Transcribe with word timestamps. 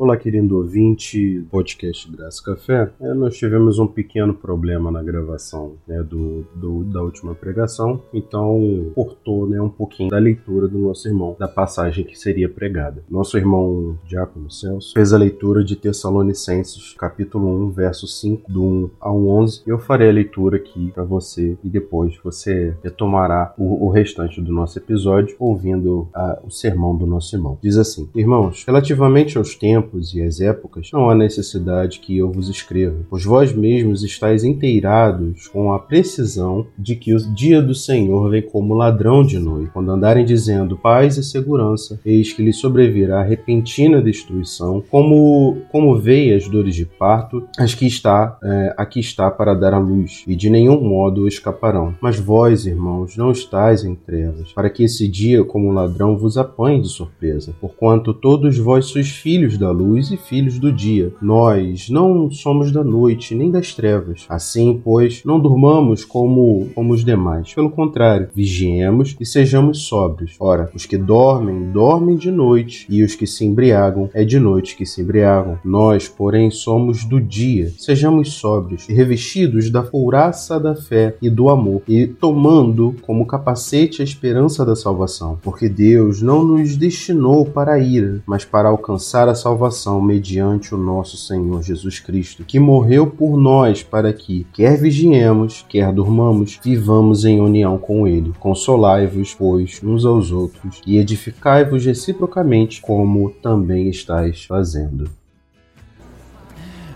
Olá, 0.00 0.16
querido 0.16 0.58
ouvinte, 0.58 1.44
podcast 1.50 2.08
Graça 2.08 2.40
Café. 2.40 2.88
É, 3.00 3.12
nós 3.14 3.36
tivemos 3.36 3.80
um 3.80 3.86
pequeno 3.88 4.32
problema 4.32 4.92
na 4.92 5.02
gravação 5.02 5.72
né, 5.88 6.00
do, 6.04 6.46
do, 6.54 6.84
da 6.84 7.02
última 7.02 7.34
pregação, 7.34 8.00
então 8.14 8.92
cortou 8.94 9.48
né, 9.48 9.60
um 9.60 9.68
pouquinho 9.68 10.08
da 10.08 10.18
leitura 10.18 10.68
do 10.68 10.78
nosso 10.78 11.08
irmão, 11.08 11.34
da 11.36 11.48
passagem 11.48 12.04
que 12.04 12.16
seria 12.16 12.48
pregada. 12.48 13.02
Nosso 13.10 13.36
irmão 13.36 13.98
Diácono 14.06 14.48
Celso 14.48 14.92
fez 14.94 15.12
a 15.12 15.18
leitura 15.18 15.64
de 15.64 15.74
Tessalonicenses, 15.74 16.94
capítulo 16.96 17.48
1, 17.66 17.70
verso 17.70 18.06
5, 18.06 18.52
do 18.52 18.62
1 18.62 18.90
ao 19.00 19.26
11. 19.26 19.62
Eu 19.66 19.80
farei 19.80 20.10
a 20.10 20.12
leitura 20.12 20.58
aqui 20.58 20.92
para 20.92 21.02
você 21.02 21.58
e 21.64 21.68
depois 21.68 22.16
você 22.22 22.72
retomará 22.84 23.52
o, 23.58 23.84
o, 23.84 23.90
restante 23.90 24.40
do 24.40 24.52
nosso 24.52 24.78
episódio 24.78 25.34
ouvindo 25.40 26.08
a, 26.14 26.38
o 26.44 26.52
sermão 26.52 26.96
do 26.96 27.04
nosso 27.04 27.34
irmão. 27.34 27.58
Diz 27.60 27.76
assim: 27.76 28.08
Irmãos, 28.14 28.62
relativamente 28.64 29.36
aos 29.36 29.56
tempos, 29.56 29.87
tempos 29.88 30.14
e 30.14 30.22
as 30.22 30.40
épocas, 30.40 30.90
não 30.92 31.10
há 31.10 31.14
necessidade 31.14 31.98
que 32.00 32.16
eu 32.16 32.30
vos 32.30 32.48
escreva, 32.48 32.98
pois 33.08 33.24
vós 33.24 33.52
mesmos 33.52 34.04
estáis 34.04 34.44
inteirados 34.44 35.48
com 35.48 35.72
a 35.72 35.78
precisão 35.78 36.66
de 36.78 36.94
que 36.94 37.14
o 37.14 37.34
dia 37.34 37.62
do 37.62 37.74
Senhor 37.74 38.30
vem 38.30 38.42
como 38.42 38.74
ladrão 38.74 39.24
de 39.24 39.38
noite. 39.38 39.70
Quando 39.72 39.90
andarem 39.90 40.24
dizendo 40.24 40.76
paz 40.76 41.16
e 41.16 41.24
segurança, 41.24 42.00
eis 42.04 42.32
que 42.32 42.42
lhe 42.42 42.52
sobrevirá 42.52 43.22
repentina 43.22 44.02
destruição, 44.02 44.82
como, 44.90 45.58
como 45.70 45.96
veias 45.96 46.48
dores 46.48 46.74
de 46.74 46.84
parto, 46.84 47.42
as 47.58 47.74
que 47.74 47.86
está, 47.86 48.38
é, 48.42 48.74
aqui 48.76 49.00
está 49.00 49.30
para 49.30 49.54
dar 49.54 49.74
a 49.74 49.78
luz, 49.78 50.24
e 50.26 50.36
de 50.36 50.50
nenhum 50.50 50.80
modo 50.80 51.26
escaparão. 51.26 51.94
Mas 52.00 52.18
vós, 52.18 52.66
irmãos, 52.66 53.16
não 53.16 53.30
estáis 53.30 53.84
em 53.84 53.94
trevas, 53.94 54.52
para 54.52 54.70
que 54.70 54.84
esse 54.84 55.08
dia, 55.08 55.44
como 55.44 55.72
ladrão, 55.72 56.16
vos 56.16 56.36
apanhe 56.36 56.82
de 56.82 56.88
surpresa, 56.88 57.54
porquanto 57.60 58.12
todos 58.12 58.58
vós 58.58 58.86
sois 58.86 59.08
filhos 59.08 59.56
da 59.56 59.70
luz 59.70 59.77
e 60.10 60.16
filhos 60.16 60.58
do 60.58 60.72
dia. 60.72 61.12
Nós 61.22 61.88
não 61.88 62.30
somos 62.30 62.72
da 62.72 62.82
noite 62.82 63.34
nem 63.34 63.50
das 63.50 63.74
trevas. 63.74 64.26
Assim, 64.28 64.80
pois, 64.82 65.22
não 65.24 65.38
durmamos 65.38 66.04
como, 66.04 66.68
como 66.74 66.92
os 66.92 67.04
demais. 67.04 67.54
Pelo 67.54 67.70
contrário, 67.70 68.28
vigiemos 68.34 69.16
e 69.20 69.24
sejamos 69.24 69.82
sóbrios. 69.82 70.34
Ora, 70.40 70.70
os 70.74 70.84
que 70.84 70.96
dormem, 70.96 71.70
dormem 71.70 72.16
de 72.16 72.30
noite, 72.30 72.86
e 72.90 73.02
os 73.02 73.14
que 73.14 73.26
se 73.26 73.44
embriagam, 73.44 74.10
é 74.12 74.24
de 74.24 74.38
noite 74.38 74.76
que 74.76 74.84
se 74.84 75.00
embriagam. 75.00 75.58
Nós, 75.64 76.08
porém, 76.08 76.50
somos 76.50 77.04
do 77.04 77.20
dia. 77.20 77.72
Sejamos 77.78 78.32
sóbrios 78.32 78.88
e 78.88 78.92
revestidos 78.92 79.70
da 79.70 79.82
couraça 79.82 80.58
da 80.58 80.74
fé 80.74 81.16
e 81.22 81.30
do 81.30 81.48
amor, 81.48 81.82
e 81.86 82.06
tomando 82.06 82.94
como 83.02 83.26
capacete 83.26 84.02
a 84.02 84.04
esperança 84.04 84.66
da 84.66 84.74
salvação. 84.74 85.38
Porque 85.42 85.68
Deus 85.68 86.20
não 86.20 86.44
nos 86.44 86.76
destinou 86.76 87.46
para 87.46 87.74
a 87.74 87.78
ira, 87.78 88.20
mas 88.26 88.44
para 88.44 88.68
alcançar 88.68 89.28
a 89.28 89.34
salvação 89.34 89.67
salvação 89.68 90.00
mediante 90.00 90.74
o 90.74 90.78
nosso 90.78 91.16
Senhor 91.16 91.62
Jesus 91.62 92.00
Cristo, 92.00 92.44
que 92.44 92.58
morreu 92.58 93.06
por 93.06 93.36
nós 93.36 93.82
para 93.82 94.12
que, 94.12 94.46
quer 94.52 94.78
vigiemos, 94.78 95.64
quer 95.68 95.92
durmamos, 95.92 96.58
vivamos 96.62 97.24
em 97.24 97.40
união 97.40 97.78
com 97.78 98.06
Ele. 98.06 98.32
Consolai-vos, 98.38 99.34
pois, 99.34 99.80
uns 99.82 100.04
aos 100.04 100.30
outros 100.30 100.80
e 100.86 100.98
edificai-vos 100.98 101.84
reciprocamente, 101.84 102.80
como 102.80 103.30
também 103.30 103.88
estáis 103.88 104.44
fazendo. 104.44 105.10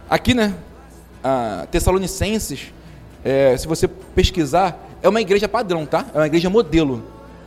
Aqui, 0.09 0.35
né, 0.35 0.55
a 1.23 1.67
Tessalonicenses, 1.71 2.73
é, 3.25 3.57
se 3.57 3.67
você 3.67 3.87
pesquisar, 3.87 4.89
é 5.03 5.09
uma 5.09 5.21
igreja 5.21 5.49
padrão, 5.49 5.87
tá? 5.87 6.07
É 6.15 6.19
uma 6.19 6.27
igreja 6.27 6.51
modelo. 6.51 7.03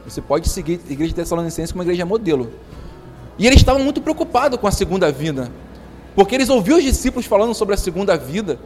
Você 0.06 0.22
pode 0.22 0.50
seguir 0.50 0.80
a 0.88 0.92
igreja 0.92 1.09
de 1.09 1.16
Tessalonicenses 1.16 1.72
como 1.72 1.81
uma 1.81 1.86
igreja 1.86 2.06
modelo. 2.06 2.52
E 3.38 3.45
eles 3.45 3.59
estavam 3.59 3.83
muito 3.83 4.02
preocupados 4.02 4.59
com 4.59 4.67
a 4.67 4.72
segunda 4.72 5.11
vida, 5.11 5.52
porque 6.16 6.36
eles 6.36 6.50
ouviam 6.50 6.78
os 6.78 6.83
discípulos 6.83 7.25
falando 7.25 7.53
sobre 7.53 7.73
a 7.73 7.78
segunda 7.78 8.17
vida, 8.17 8.59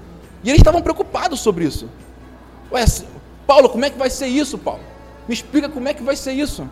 e 0.44 0.50
eles 0.50 0.60
estavam 0.60 0.82
preocupados 0.82 1.40
sobre 1.40 1.66
isso. 1.66 1.88
Ué, 2.72 2.86
Paulo, 3.48 3.70
como 3.70 3.84
é 3.84 3.90
que 3.90 3.98
vai 3.98 4.10
ser 4.10 4.28
isso, 4.28 4.58
Paulo? 4.58 4.82
Me 5.28 5.34
explica 5.34 5.68
como 5.68 5.88
é 5.88 5.94
que 5.94 6.04
vai 6.04 6.16
ser 6.16 6.34
isso. 6.34 6.68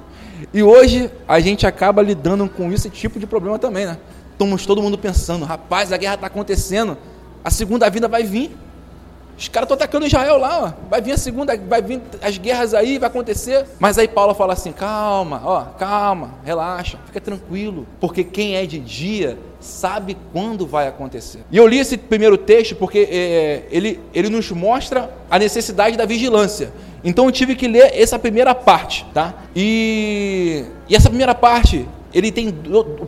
E 0.54 0.62
hoje 0.62 1.12
a 1.28 1.40
gente 1.40 1.66
acaba 1.66 2.02
lidando 2.02 2.48
com 2.48 2.72
esse 2.72 2.90
tipo 2.90 3.20
de 3.20 3.26
problema 3.26 3.58
também, 3.58 3.86
né? 3.86 3.98
Estamos 4.32 4.66
todo 4.68 4.82
mundo 4.84 4.98
pensando, 4.98 5.46
rapaz, 5.46 5.92
a 5.92 5.98
guerra 5.98 6.14
está 6.14 6.28
acontecendo, 6.28 6.96
a 7.44 7.50
segunda 7.50 7.90
vida 7.90 8.08
vai 8.08 8.24
vir. 8.24 8.56
Os 9.38 9.48
caras 9.48 9.66
estão 9.66 9.76
atacando 9.76 10.08
Israel 10.08 10.38
lá, 10.38 10.64
ó. 10.64 10.90
vai 10.90 11.00
vir 11.00 11.12
a 11.12 11.18
segunda, 11.18 11.56
vai 11.56 11.82
vir 11.82 12.02
as 12.22 12.38
guerras 12.38 12.74
aí, 12.74 12.98
vai 12.98 13.08
acontecer. 13.08 13.66
Mas 13.80 13.98
aí 13.98 14.08
Paulo 14.08 14.34
fala 14.34 14.54
assim: 14.54 14.72
calma, 14.72 15.42
ó, 15.46 15.62
calma, 15.78 16.32
relaxa, 16.44 16.98
fica 17.06 17.22
tranquilo, 17.22 17.86
porque 18.00 18.24
quem 18.24 18.56
é 18.56 18.66
de 18.66 18.80
dia 18.80 19.38
sabe 19.60 20.18
quando 20.34 20.66
vai 20.66 20.88
acontecer. 20.88 21.40
E 21.52 21.58
eu 21.58 21.68
li 21.68 21.78
esse 21.78 21.98
primeiro 21.98 22.38
texto 22.38 22.76
porque 22.76 23.08
é, 23.12 23.64
ele, 23.70 24.00
ele 24.14 24.30
nos 24.30 24.52
mostra 24.52 25.10
a 25.30 25.38
necessidade 25.38 25.98
da 25.98 26.06
vigilância. 26.06 26.72
Então 27.04 27.26
eu 27.26 27.32
tive 27.32 27.56
que 27.56 27.68
ler 27.68 27.92
essa 27.94 28.18
primeira 28.18 28.56
parte, 28.56 29.06
tá? 29.14 29.34
E, 29.56 30.66
e 30.90 30.96
essa 30.96 31.10
primeira 31.10 31.36
parte 31.36 31.88
ele 32.14 32.32
tem 32.32 32.54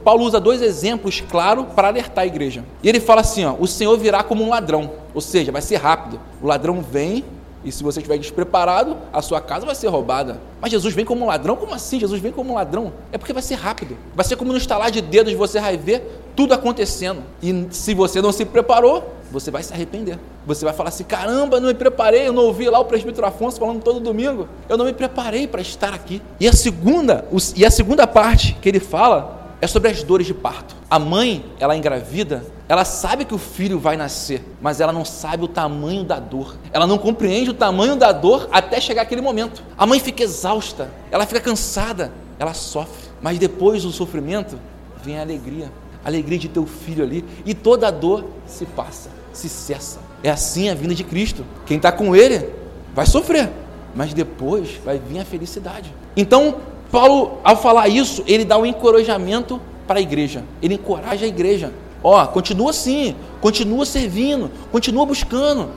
Paulo 0.04 0.26
usa 0.26 0.40
dois 0.40 0.62
exemplos 0.62 1.22
claros 1.22 1.66
para 1.76 1.88
alertar 1.88 2.24
a 2.24 2.28
igreja. 2.28 2.64
E 2.84 2.90
ele 2.90 3.00
fala 3.00 3.22
assim, 3.22 3.46
ó, 3.46 3.56
o 3.60 3.68
Senhor 3.68 3.98
virá 3.98 4.24
como 4.24 4.44
um 4.44 4.50
ladrão, 4.50 4.92
ou 5.14 5.22
seja, 5.22 5.52
vai 5.52 5.62
ser 5.62 5.78
rápido. 5.78 6.20
O 6.42 6.48
ladrão 6.48 6.82
vem 6.82 7.24
e 7.64 7.72
se 7.72 7.84
você 7.84 8.00
estiver 8.00 8.18
despreparado, 8.18 8.96
a 9.12 9.22
sua 9.22 9.42
casa 9.42 9.66
vai 9.66 9.76
ser 9.76 9.88
roubada. 9.88 10.40
Mas 10.62 10.72
Jesus 10.72 10.94
vem 10.94 11.04
como 11.04 11.26
um 11.26 11.28
ladrão? 11.28 11.58
Como 11.58 11.74
assim? 11.74 12.00
Jesus 12.00 12.22
vem 12.22 12.32
como 12.32 12.52
um 12.52 12.56
ladrão? 12.56 12.94
É 13.12 13.18
porque 13.18 13.34
vai 13.34 13.42
ser 13.42 13.56
rápido. 13.56 13.98
Vai 14.16 14.24
ser 14.26 14.38
como 14.38 14.52
no 14.52 14.58
estalar 14.58 14.90
de 14.90 15.02
dedos, 15.02 15.34
você 15.34 15.60
vai 15.60 15.76
ver 15.76 16.22
tudo 16.40 16.54
acontecendo. 16.54 17.22
E 17.44 17.68
se 17.70 17.94
você 17.94 18.22
não 18.22 18.32
se 18.32 18.46
preparou, 18.46 19.14
você 19.30 19.52
vai 19.52 19.62
se 19.62 19.74
arrepender. 19.74 20.18
Você 20.48 20.64
vai 20.64 20.74
falar 20.74 20.88
assim: 20.88 21.04
caramba, 21.04 21.60
não 21.60 21.68
me 21.68 21.74
preparei, 21.74 22.30
eu 22.30 22.32
não 22.32 22.44
ouvi 22.44 22.70
lá 22.70 22.80
o 22.80 22.86
presbítero 22.86 23.28
Afonso 23.28 23.60
falando 23.60 23.84
todo 23.84 24.00
domingo. 24.00 24.48
Eu 24.70 24.78
não 24.78 24.86
me 24.86 24.94
preparei 24.94 25.48
para 25.48 25.60
estar 25.60 25.94
aqui. 25.94 26.22
E 26.40 26.48
a 26.48 26.54
segunda, 26.54 27.26
e 27.58 27.66
a 27.66 27.70
segunda 27.70 28.08
parte 28.08 28.58
que 28.62 28.70
ele 28.70 28.80
fala 28.80 29.58
é 29.60 29.68
sobre 29.68 29.92
as 29.92 30.02
dores 30.02 30.26
de 30.26 30.34
parto. 30.34 30.78
A 30.90 30.98
mãe, 30.98 31.44
ela 31.60 31.76
engravida, 31.76 32.46
ela 32.70 32.86
sabe 32.86 33.26
que 33.26 33.36
o 33.36 33.38
filho 33.38 33.78
vai 33.78 33.98
nascer, 33.98 34.42
mas 34.62 34.80
ela 34.80 34.94
não 34.94 35.04
sabe 35.04 35.44
o 35.44 35.48
tamanho 35.50 36.06
da 36.06 36.22
dor. 36.22 36.56
Ela 36.72 36.88
não 36.88 36.98
compreende 36.98 37.50
o 37.50 37.54
tamanho 37.54 37.98
da 37.98 38.14
dor 38.14 38.48
até 38.50 38.80
chegar 38.80 39.02
aquele 39.02 39.20
momento. 39.20 39.62
A 39.78 39.86
mãe 39.86 40.00
fica 40.00 40.24
exausta, 40.24 40.90
ela 41.12 41.26
fica 41.26 41.42
cansada, 41.42 42.14
ela 42.40 42.54
sofre. 42.54 43.10
Mas 43.22 43.38
depois 43.38 43.84
do 43.84 43.92
sofrimento 43.92 44.58
vem 45.04 45.20
a 45.20 45.22
alegria, 45.22 45.70
a 46.04 46.08
alegria 46.08 46.38
de 46.38 46.48
ter 46.48 46.60
o 46.60 46.66
filho 46.66 47.04
ali 47.04 47.24
e 47.46 47.54
toda 47.54 47.88
a 47.88 47.92
dor 47.92 48.26
se 48.46 48.66
passa, 48.66 49.10
se 49.34 49.50
cessa. 49.50 50.00
É 50.24 50.30
assim 50.30 50.70
a 50.70 50.76
vinda 50.76 50.96
de 50.96 51.04
Cristo. 51.04 51.46
Quem 51.66 51.78
está 51.78 51.92
com 51.92 52.16
Ele 52.16 52.50
vai 52.94 53.06
sofrer, 53.06 53.50
mas 53.96 54.14
depois 54.14 54.80
vai 54.84 55.00
vir 55.00 55.20
a 55.20 55.26
felicidade. 55.26 55.94
Então 56.16 56.56
Paulo, 56.92 57.40
ao 57.44 57.56
falar 57.56 57.88
isso, 57.88 58.24
ele 58.26 58.44
dá 58.44 58.58
um 58.58 58.66
encorajamento 58.66 59.62
para 59.88 60.00
a 60.00 60.02
igreja. 60.02 60.44
Ele 60.62 60.76
encoraja 60.76 61.26
a 61.26 61.28
igreja. 61.28 61.72
Ó, 62.04 62.26
continua 62.28 62.72
assim, 62.72 63.16
continua 63.42 63.86
servindo, 63.86 64.50
continua 64.72 65.06
buscando. 65.06 65.70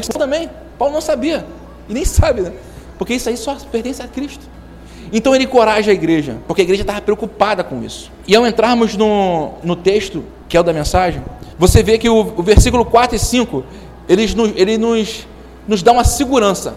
Isso 0.00 0.12
também, 0.12 0.48
Paulo 0.78 0.94
não 0.94 1.00
sabia, 1.00 1.44
e 1.88 1.94
nem 1.94 2.04
sabe, 2.04 2.42
né? 2.42 2.52
Porque 2.98 3.14
isso 3.14 3.28
aí 3.28 3.36
só 3.36 3.56
pertence 3.70 4.02
a 4.02 4.08
Cristo. 4.08 4.46
Então 5.12 5.34
ele 5.34 5.44
encoraja 5.44 5.90
a 5.90 5.94
igreja, 5.94 6.36
porque 6.46 6.62
a 6.62 6.64
igreja 6.64 6.82
estava 6.82 7.00
preocupada 7.00 7.64
com 7.64 7.82
isso. 7.82 8.10
E 8.26 8.36
ao 8.36 8.46
entrarmos 8.46 8.96
no, 8.96 9.54
no 9.62 9.74
texto, 9.74 10.24
que 10.48 10.56
é 10.56 10.60
o 10.60 10.62
da 10.62 10.72
mensagem, 10.72 11.22
você 11.58 11.82
vê 11.82 11.98
que 11.98 12.08
o, 12.08 12.20
o 12.36 12.42
versículo 12.42 12.84
4 12.84 13.16
e 13.16 13.18
5, 13.18 13.64
ele, 14.08 14.34
nos, 14.34 14.52
ele 14.54 14.78
nos, 14.78 15.26
nos 15.66 15.82
dá 15.82 15.92
uma 15.92 16.04
segurança. 16.04 16.74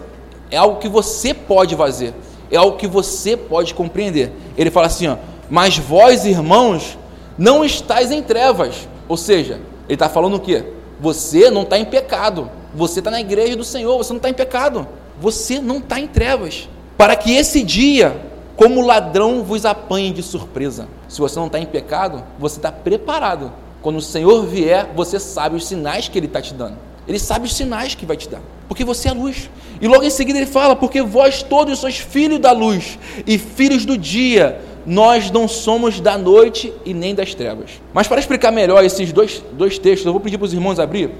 É 0.50 0.56
algo 0.56 0.78
que 0.78 0.88
você 0.88 1.32
pode 1.32 1.74
fazer 1.76 2.14
é 2.50 2.56
algo 2.56 2.76
que 2.76 2.86
você 2.86 3.36
pode 3.36 3.74
compreender. 3.74 4.32
Ele 4.56 4.70
fala 4.70 4.86
assim: 4.86 5.08
ó, 5.08 5.16
mas 5.50 5.76
vós, 5.76 6.24
irmãos, 6.24 6.98
não 7.36 7.64
estáis 7.64 8.10
em 8.10 8.22
trevas. 8.22 8.88
Ou 9.08 9.16
seja, 9.16 9.54
ele 9.88 9.94
está 9.94 10.08
falando 10.08 10.36
o 10.36 10.40
quê? 10.40 10.64
Você 11.00 11.50
não 11.50 11.62
está 11.62 11.78
em 11.78 11.84
pecado. 11.84 12.50
Você 12.74 13.00
está 13.00 13.10
na 13.10 13.20
igreja 13.20 13.56
do 13.56 13.64
Senhor, 13.64 13.96
você 13.96 14.12
não 14.12 14.18
está 14.18 14.28
em 14.28 14.34
pecado. 14.34 14.86
Você 15.20 15.60
não 15.60 15.78
está 15.78 15.98
em 16.00 16.06
trevas. 16.06 16.68
Para 16.96 17.16
que 17.16 17.34
esse 17.34 17.62
dia, 17.62 18.16
como 18.56 18.80
ladrão, 18.80 19.42
vos 19.42 19.64
apanhe 19.64 20.12
de 20.12 20.22
surpresa. 20.22 20.88
Se 21.08 21.20
você 21.20 21.38
não 21.38 21.46
está 21.46 21.58
em 21.58 21.66
pecado, 21.66 22.22
você 22.38 22.58
está 22.58 22.70
preparado. 22.70 23.52
Quando 23.82 23.96
o 23.96 24.02
Senhor 24.02 24.46
vier, 24.46 24.90
você 24.94 25.18
sabe 25.18 25.56
os 25.56 25.66
sinais 25.66 26.08
que 26.08 26.18
Ele 26.18 26.26
está 26.26 26.40
te 26.40 26.54
dando. 26.54 26.76
Ele 27.06 27.18
sabe 27.18 27.46
os 27.46 27.54
sinais 27.54 27.94
que 27.94 28.06
vai 28.06 28.16
te 28.16 28.28
dar, 28.28 28.40
porque 28.66 28.82
você 28.82 29.08
é 29.08 29.12
luz. 29.12 29.50
E 29.80 29.86
logo 29.86 30.04
em 30.04 30.10
seguida 30.10 30.38
ele 30.38 30.46
fala: 30.46 30.74
Porque 30.74 31.02
vós 31.02 31.42
todos 31.42 31.78
sois 31.78 31.98
filhos 31.98 32.38
da 32.38 32.50
luz 32.50 32.98
e 33.26 33.36
filhos 33.36 33.84
do 33.84 33.98
dia, 33.98 34.58
nós 34.86 35.30
não 35.30 35.46
somos 35.46 36.00
da 36.00 36.16
noite 36.16 36.72
e 36.84 36.94
nem 36.94 37.14
das 37.14 37.34
trevas. 37.34 37.72
Mas 37.92 38.08
para 38.08 38.20
explicar 38.20 38.50
melhor 38.50 38.82
esses 38.82 39.12
dois, 39.12 39.42
dois 39.52 39.78
textos, 39.78 40.06
eu 40.06 40.12
vou 40.12 40.20
pedir 40.20 40.38
para 40.38 40.46
os 40.46 40.54
irmãos 40.54 40.78
abrir 40.78 41.10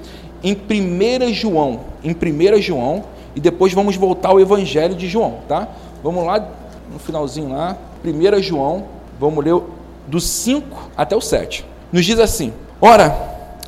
em 0.43 0.53
1 0.53 1.33
João, 1.33 1.81
em 2.03 2.11
1 2.11 2.61
João, 2.61 3.03
e 3.35 3.39
depois 3.39 3.73
vamos 3.73 3.95
voltar 3.95 4.29
ao 4.29 4.39
Evangelho 4.39 4.95
de 4.95 5.07
João, 5.07 5.39
tá? 5.47 5.67
Vamos 6.03 6.25
lá, 6.25 6.47
no 6.91 6.99
finalzinho 6.99 7.49
lá, 7.49 7.77
1 8.03 8.41
João, 8.41 8.85
vamos 9.19 9.43
ler 9.43 9.61
do 10.07 10.19
5 10.19 10.91
até 10.95 11.15
o 11.15 11.21
7. 11.21 11.65
Nos 11.91 12.05
diz 12.05 12.19
assim: 12.19 12.53
Ora, 12.79 13.15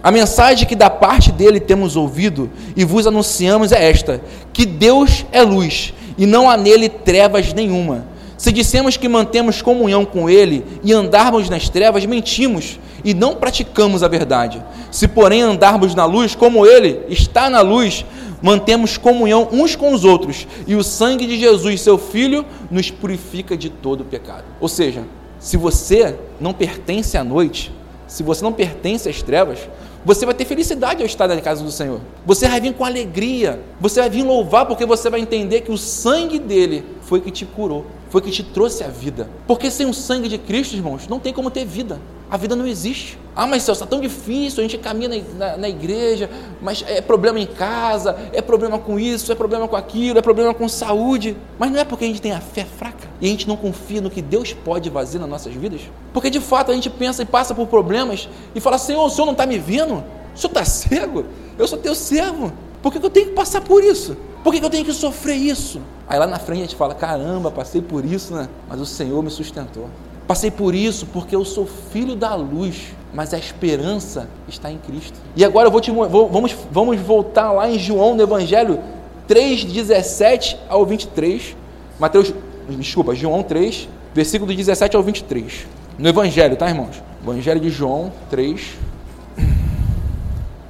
a 0.03 0.11
mensagem 0.11 0.67
que 0.67 0.75
da 0.75 0.89
parte 0.89 1.31
dele 1.31 1.59
temos 1.59 1.95
ouvido 1.95 2.49
e 2.75 2.85
vos 2.85 3.07
anunciamos 3.07 3.71
é 3.71 3.89
esta: 3.89 4.21
que 4.53 4.65
Deus 4.65 5.25
é 5.31 5.41
luz 5.41 5.93
e 6.17 6.25
não 6.25 6.49
há 6.49 6.57
nele 6.57 6.89
trevas 6.89 7.53
nenhuma. 7.53 8.05
Se 8.37 8.51
dissemos 8.51 8.95
que 8.97 9.07
mantemos 9.07 9.63
comunhão 9.63 10.05
com 10.05 10.29
Ele 10.29 10.63
e 10.83 10.93
andarmos 10.93 11.49
nas 11.49 11.69
trevas, 11.69 12.05
mentimos 12.05 12.79
e 13.03 13.13
não 13.13 13.35
praticamos 13.35 14.03
a 14.03 14.07
verdade. 14.07 14.63
Se, 14.91 15.07
porém, 15.07 15.41
andarmos 15.41 15.95
na 15.95 16.05
luz, 16.05 16.35
como 16.35 16.65
Ele 16.65 17.01
está 17.09 17.49
na 17.49 17.61
luz, 17.61 18.05
mantemos 18.41 18.97
comunhão 18.97 19.47
uns 19.51 19.75
com 19.75 19.93
os 19.93 20.03
outros, 20.03 20.47
e 20.65 20.75
o 20.75 20.83
sangue 20.83 21.25
de 21.25 21.37
Jesus, 21.39 21.81
seu 21.81 21.97
Filho, 21.97 22.45
nos 22.69 22.91
purifica 22.91 23.57
de 23.57 23.69
todo 23.69 24.05
pecado. 24.05 24.45
Ou 24.59 24.67
seja, 24.67 25.03
se 25.39 25.57
você 25.57 26.15
não 26.39 26.53
pertence 26.53 27.17
à 27.17 27.23
noite, 27.23 27.71
se 28.07 28.23
você 28.23 28.43
não 28.43 28.53
pertence 28.53 29.09
às 29.09 29.21
trevas, 29.21 29.59
você 30.05 30.25
vai 30.25 30.33
ter 30.33 30.45
felicidade 30.45 31.01
ao 31.01 31.05
estar 31.05 31.27
na 31.27 31.41
casa 31.41 31.63
do 31.63 31.71
Senhor. 31.71 31.99
Você 32.25 32.47
vai 32.47 32.61
vir 32.61 32.73
com 32.73 32.85
alegria. 32.85 33.59
Você 33.81 33.99
vai 33.99 34.09
vir 34.09 34.23
louvar 34.23 34.65
porque 34.65 34.85
você 34.85 35.09
vai 35.09 35.19
entender 35.19 35.61
que 35.61 35.71
o 35.71 35.77
sangue 35.77 36.39
dele 36.39 36.85
foi 37.07 37.21
que 37.21 37.31
te 37.31 37.45
curou, 37.45 37.85
foi 38.09 38.21
que 38.21 38.29
te 38.29 38.43
trouxe 38.43 38.83
a 38.83 38.89
vida. 38.89 39.29
Porque 39.47 39.71
sem 39.71 39.87
o 39.87 39.93
sangue 39.93 40.27
de 40.27 40.37
Cristo, 40.37 40.75
irmãos, 40.75 41.07
não 41.07 41.19
tem 41.19 41.33
como 41.33 41.49
ter 41.49 41.65
vida. 41.65 42.01
A 42.29 42.35
vida 42.35 42.53
não 42.53 42.67
existe. 42.67 43.17
Ah, 43.33 43.47
mas 43.47 43.63
Celso, 43.63 43.81
está 43.81 43.89
tão 43.89 44.01
difícil, 44.01 44.59
a 44.59 44.63
gente 44.67 44.77
caminha 44.77 45.07
na, 45.07 45.47
na, 45.51 45.57
na, 45.57 45.69
igreja, 45.69 46.29
mas 46.61 46.83
é 46.85 46.99
problema 46.99 47.39
em 47.39 47.45
casa, 47.45 48.17
é 48.33 48.41
problema 48.41 48.77
com 48.77 48.99
isso, 48.99 49.31
é 49.31 49.35
problema 49.35 49.69
com 49.69 49.77
aquilo, 49.77 50.19
é 50.19 50.21
problema 50.21 50.53
com 50.53 50.67
saúde. 50.67 51.37
Mas 51.57 51.71
não 51.71 51.79
é 51.79 51.85
porque 51.85 52.03
a 52.03 52.07
gente 52.09 52.21
tem 52.21 52.33
a 52.33 52.41
fé 52.41 52.65
fraca 52.65 53.07
e 53.21 53.27
a 53.27 53.29
gente 53.29 53.47
não 53.47 53.55
confia 53.55 54.01
no 54.01 54.09
que 54.09 54.21
Deus 54.21 54.51
pode 54.51 54.89
fazer 54.91 55.17
nas 55.17 55.29
nossas 55.29 55.53
vidas? 55.53 55.79
Porque 56.11 56.29
de 56.29 56.41
fato 56.41 56.71
a 56.71 56.75
gente 56.75 56.89
pensa 56.89 57.21
e 57.21 57.25
passa 57.25 57.55
por 57.55 57.67
problemas 57.67 58.27
e 58.53 58.59
fala, 58.59 58.77
Senhor, 58.77 59.05
o 59.05 59.09
Senhor 59.09 59.25
não 59.25 59.31
está 59.31 59.45
me 59.45 59.57
vendo? 59.57 60.03
O 60.35 60.37
Senhor 60.37 60.49
está 60.49 60.65
cego? 60.65 61.23
Eu 61.57 61.65
sou 61.69 61.77
teu 61.77 61.95
servo. 61.95 62.51
Por 62.81 62.91
que, 62.91 63.03
eu 63.03 63.09
tenho 63.09 63.27
que 63.27 63.33
passar 63.33 63.61
por 63.61 63.83
isso? 63.83 64.15
Por 64.43 64.53
que, 64.53 64.63
eu 64.63 64.69
tenho 64.69 64.85
que 64.85 64.93
sofrer 64.93 65.35
isso? 65.35 65.81
Aí 66.07 66.17
lá 66.17 66.27
na 66.27 66.39
frente 66.39 66.59
a 66.59 66.61
gente 66.63 66.75
fala, 66.75 66.93
caramba, 66.95 67.51
passei 67.51 67.81
por 67.81 68.05
isso, 68.05 68.33
né? 68.33 68.47
Mas 68.69 68.79
o 68.79 68.85
Senhor 68.85 69.21
me 69.21 69.29
sustentou. 69.29 69.89
Passei 70.27 70.51
por 70.51 70.75
isso 70.75 71.05
porque 71.07 71.35
eu 71.35 71.45
sou 71.45 71.65
filho 71.65 72.15
da 72.15 72.35
luz, 72.35 72.93
mas 73.13 73.33
a 73.33 73.37
esperança 73.37 74.29
está 74.47 74.71
em 74.71 74.77
Cristo. 74.77 75.17
E 75.35 75.43
agora 75.43 75.67
eu 75.67 75.71
vou 75.71 75.79
te, 75.79 75.89
vou, 75.89 76.29
vamos, 76.29 76.55
vamos 76.69 76.99
voltar 76.99 77.51
lá 77.51 77.69
em 77.69 77.79
João, 77.79 78.15
no 78.15 78.21
Evangelho 78.21 78.79
3, 79.27 79.63
17 79.63 80.57
ao 80.69 80.85
23. 80.85 81.55
Mateus, 81.99 82.33
desculpa, 82.69 83.15
João 83.15 83.41
3, 83.41 83.87
versículo 84.13 84.53
17 84.53 84.95
ao 84.95 85.03
23. 85.03 85.65
No 85.97 86.09
Evangelho, 86.09 86.55
tá, 86.55 86.67
irmãos? 86.67 87.01
Evangelho 87.23 87.59
de 87.59 87.69
João 87.69 88.11
3. 88.29 88.86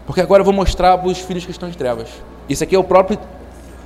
Porque 0.08 0.22
agora 0.22 0.42
eu 0.42 0.46
vou 0.46 0.54
mostrar 0.54 0.98
para 0.98 1.08
os 1.08 1.20
filhos 1.20 1.46
que 1.46 1.52
estão 1.52 1.70
em 1.70 1.74
trevas. 1.74 2.08
Isso 2.50 2.64
aqui 2.64 2.76
é 2.76 2.80
o 2.80 2.84
próprio 2.84 3.20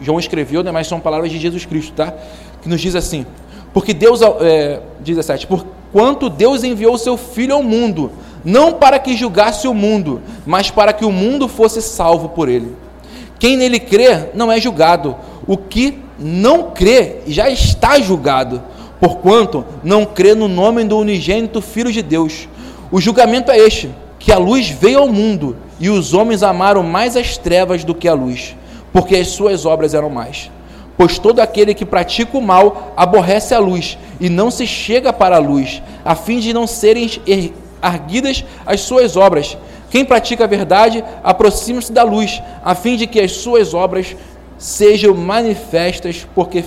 João 0.02 0.20
escreveu, 0.20 0.64
né, 0.64 0.72
mas 0.72 0.88
são 0.88 1.00
palavras 1.00 1.30
de 1.30 1.38
Jesus 1.38 1.66
Cristo, 1.66 1.94
tá? 1.94 2.14
Que 2.62 2.70
nos 2.70 2.80
diz 2.80 2.96
assim: 2.96 3.26
porque 3.74 3.94
Deus, 3.94 4.22
é, 4.42 4.82
17, 5.00 5.48
por 5.48 5.66
quanto 5.92 6.30
Deus 6.30 6.64
enviou 6.64 6.96
o 6.96 6.98
seu 6.98 7.18
Filho 7.18 7.56
ao 7.56 7.64
mundo, 7.64 8.12
não 8.44 8.74
para 8.74 9.00
que 9.00 9.16
julgasse 9.16 9.68
o 9.68 9.74
mundo, 9.74 10.22
mas 10.46 10.72
para 10.72 10.92
que 10.94 11.06
o 11.06 11.12
mundo 11.12 11.48
fosse 11.48 11.82
salvo 11.82 12.30
por 12.30 12.50
ele. 12.50 12.76
Quem 13.40 13.58
nele 13.58 13.80
crê 13.80 14.30
não 14.34 14.52
é 14.52 14.60
julgado, 14.60 15.16
o 15.48 15.58
que 15.58 16.00
não 16.20 16.72
crê 16.72 17.18
já 17.28 17.50
está 17.50 18.00
julgado, 18.00 18.62
porquanto 19.00 19.66
não 19.84 20.06
crê 20.06 20.36
no 20.36 20.48
nome 20.48 20.84
do 20.84 20.98
unigênito 20.98 21.62
Filho 21.62 21.92
de 21.92 22.02
Deus. 22.02 22.48
O 22.92 23.00
julgamento 23.00 23.52
é 23.52 23.58
este: 23.58 23.90
que 24.20 24.32
a 24.32 24.38
luz 24.38 24.70
veio 24.70 25.00
ao 25.00 25.08
mundo, 25.08 25.56
e 25.82 25.90
os 25.90 26.14
homens 26.14 26.44
amaram 26.44 26.84
mais 26.84 27.18
as 27.18 27.38
trevas 27.38 27.84
do 27.84 27.94
que 27.94 28.08
a 28.08 28.14
luz, 28.14 28.56
porque 28.94 29.18
as 29.18 29.28
suas 29.28 29.66
obras 29.66 29.94
eram 29.94 30.10
mais 30.10 30.50
Pois 31.02 31.18
todo 31.18 31.40
aquele 31.40 31.74
que 31.74 31.84
pratica 31.84 32.38
o 32.38 32.42
mal 32.42 32.94
aborrece 32.96 33.56
a 33.56 33.60
luz 33.60 33.98
e 34.20 34.30
não 34.30 34.52
se 34.52 34.68
chega 34.68 35.12
para 35.12 35.38
a 35.38 35.40
luz, 35.40 35.82
a 36.06 36.14
fim 36.14 36.38
de 36.38 36.54
não 36.54 36.68
serem 36.68 37.10
arguidas 37.82 38.46
as 38.68 38.82
suas 38.82 39.18
obras. 39.18 39.58
Quem 39.90 40.06
pratica 40.06 40.44
a 40.44 40.48
verdade 40.48 41.04
aproxima-se 41.24 41.92
da 41.92 42.04
luz, 42.04 42.40
a 42.64 42.76
fim 42.76 42.96
de 42.98 43.08
que 43.08 43.20
as 43.20 43.32
suas 43.32 43.74
obras 43.74 44.16
sejam 44.60 45.16
manifestas, 45.16 46.28
porque 46.36 46.64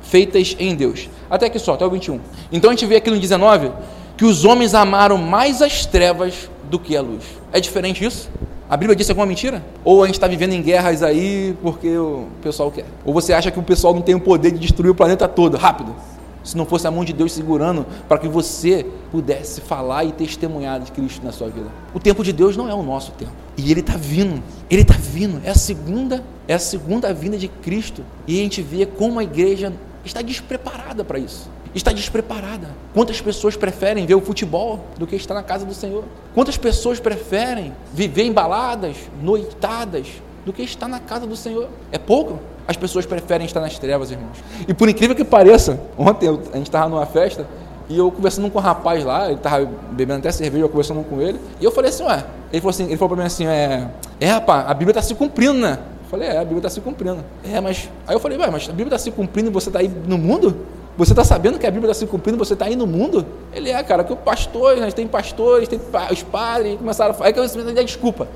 feitas 0.00 0.56
em 0.58 0.74
Deus. 0.74 1.10
Até 1.30 1.44
aqui 1.44 1.58
só, 1.58 1.74
até 1.74 1.84
o 1.84 1.90
21. 1.90 2.20
Então 2.50 2.70
a 2.70 2.72
gente 2.72 2.86
vê 2.86 2.96
aqui 2.96 3.10
no 3.10 3.18
19 3.18 3.70
que 4.16 4.24
os 4.24 4.46
homens 4.46 4.74
amaram 4.74 5.18
mais 5.18 5.60
as 5.60 5.84
trevas 5.84 6.48
do 6.70 6.78
que 6.78 6.96
a 6.96 7.02
luz. 7.02 7.24
É 7.52 7.60
diferente 7.60 8.02
isso? 8.02 8.30
A 8.68 8.78
Bíblia 8.78 8.96
disse 8.96 9.10
alguma 9.10 9.26
mentira? 9.26 9.62
Ou 9.84 10.02
a 10.02 10.06
gente 10.06 10.14
está 10.14 10.26
vivendo 10.26 10.52
em 10.52 10.62
guerras 10.62 11.02
aí 11.02 11.54
porque 11.62 11.96
o 11.98 12.28
pessoal 12.42 12.70
quer? 12.70 12.86
Ou 13.04 13.12
você 13.12 13.34
acha 13.34 13.50
que 13.50 13.58
o 13.58 13.62
pessoal 13.62 13.92
não 13.92 14.00
tem 14.00 14.14
o 14.14 14.20
poder 14.20 14.52
de 14.52 14.58
destruir 14.58 14.90
o 14.90 14.94
planeta 14.94 15.28
todo, 15.28 15.58
rápido? 15.58 15.94
Se 16.42 16.56
não 16.56 16.64
fosse 16.64 16.86
a 16.86 16.90
mão 16.90 17.04
de 17.04 17.12
Deus 17.12 17.32
segurando 17.32 17.86
para 18.08 18.18
que 18.18 18.26
você 18.26 18.86
pudesse 19.10 19.60
falar 19.60 20.04
e 20.04 20.12
testemunhar 20.12 20.80
de 20.80 20.92
Cristo 20.92 21.24
na 21.24 21.32
sua 21.32 21.48
vida. 21.48 21.66
O 21.92 22.00
tempo 22.00 22.24
de 22.24 22.32
Deus 22.32 22.56
não 22.56 22.68
é 22.68 22.74
o 22.74 22.82
nosso 22.82 23.12
tempo. 23.12 23.32
E 23.56 23.70
ele 23.70 23.80
está 23.80 23.96
vindo. 23.96 24.42
Ele 24.70 24.82
está 24.82 24.94
vindo. 24.94 25.40
É 25.44 25.50
a 25.50 25.54
segunda, 25.54 26.24
é 26.48 26.54
a 26.54 26.58
segunda 26.58 27.12
vinda 27.12 27.36
de 27.36 27.48
Cristo. 27.48 28.02
E 28.26 28.40
a 28.40 28.42
gente 28.42 28.62
vê 28.62 28.86
como 28.86 29.18
a 29.18 29.24
igreja 29.24 29.72
está 30.04 30.22
despreparada 30.22 31.04
para 31.04 31.18
isso 31.18 31.53
está 31.74 31.92
despreparada. 31.92 32.68
Quantas 32.92 33.20
pessoas 33.20 33.56
preferem 33.56 34.06
ver 34.06 34.14
o 34.14 34.20
futebol 34.20 34.80
do 34.96 35.06
que 35.06 35.16
estar 35.16 35.34
na 35.34 35.42
casa 35.42 35.66
do 35.66 35.74
Senhor? 35.74 36.04
Quantas 36.34 36.56
pessoas 36.56 37.00
preferem 37.00 37.72
viver 37.92 38.24
embaladas, 38.24 38.96
noitadas, 39.20 40.06
do 40.44 40.52
que 40.52 40.62
estar 40.62 40.88
na 40.88 41.00
casa 41.00 41.26
do 41.26 41.36
Senhor? 41.36 41.68
É 41.90 41.98
pouco? 41.98 42.38
As 42.66 42.76
pessoas 42.76 43.04
preferem 43.04 43.46
estar 43.46 43.60
nas 43.60 43.78
trevas, 43.78 44.10
irmãos. 44.10 44.38
E 44.66 44.72
por 44.72 44.88
incrível 44.88 45.16
que 45.16 45.24
pareça, 45.24 45.80
ontem 45.98 46.28
a 46.28 46.56
gente 46.56 46.68
estava 46.68 46.88
numa 46.88 47.06
festa 47.06 47.46
e 47.88 47.98
eu 47.98 48.10
conversando 48.10 48.50
com 48.50 48.58
um 48.58 48.62
rapaz 48.62 49.04
lá, 49.04 49.26
ele 49.26 49.34
estava 49.34 49.68
bebendo 49.92 50.20
até 50.20 50.32
cerveja, 50.32 50.64
eu 50.64 50.68
conversando 50.68 51.04
com 51.04 51.20
ele, 51.20 51.38
e 51.60 51.64
eu 51.64 51.70
falei 51.70 51.90
assim, 51.90 52.04
ué, 52.04 52.24
ele 52.50 52.60
falou 52.60 52.70
assim, 52.70 52.84
ele 52.84 52.96
falou 52.96 53.14
para 53.14 53.18
mim 53.18 53.26
assim, 53.26 53.46
é, 53.46 53.88
é 54.18 54.26
rapaz, 54.26 54.66
a 54.68 54.72
Bíblia 54.72 54.92
está 54.92 55.02
se 55.02 55.14
cumprindo, 55.14 55.54
né? 55.54 55.78
Eu 56.04 56.08
falei, 56.08 56.28
é, 56.28 56.38
a 56.38 56.44
Bíblia 56.44 56.58
está 56.58 56.70
se 56.70 56.80
cumprindo. 56.80 57.24
É, 57.42 57.60
mas. 57.60 57.90
Aí 58.06 58.14
eu 58.14 58.20
falei, 58.20 58.38
ué, 58.38 58.48
mas 58.50 58.64
a 58.68 58.72
Bíblia 58.72 58.86
está 58.86 58.98
se 58.98 59.10
cumprindo 59.10 59.50
e 59.50 59.52
você 59.52 59.68
está 59.68 59.80
aí 59.80 59.88
no 59.88 60.16
mundo? 60.16 60.56
Você 60.96 61.12
está 61.12 61.24
sabendo 61.24 61.58
que 61.58 61.66
a 61.66 61.70
Bíblia 61.70 61.90
está 61.90 62.04
se 62.04 62.10
cumprindo, 62.10 62.38
você 62.38 62.52
está 62.52 62.66
aí 62.66 62.76
no 62.76 62.86
mundo? 62.86 63.26
Ele 63.52 63.70
é, 63.70 63.82
cara, 63.82 64.04
que 64.04 64.12
o 64.12 64.16
pastor, 64.16 64.76
nós 64.76 64.94
tem 64.94 65.08
pastores, 65.08 65.68
tem 65.68 65.80
os 66.10 66.22
padres, 66.22 66.78
começaram 66.78 67.10
a 67.10 67.14
falar, 67.14 67.30
é 67.30 67.32
que 67.32 67.38
eu 67.38 67.46
dar 67.48 67.82
desculpa. 67.82 68.28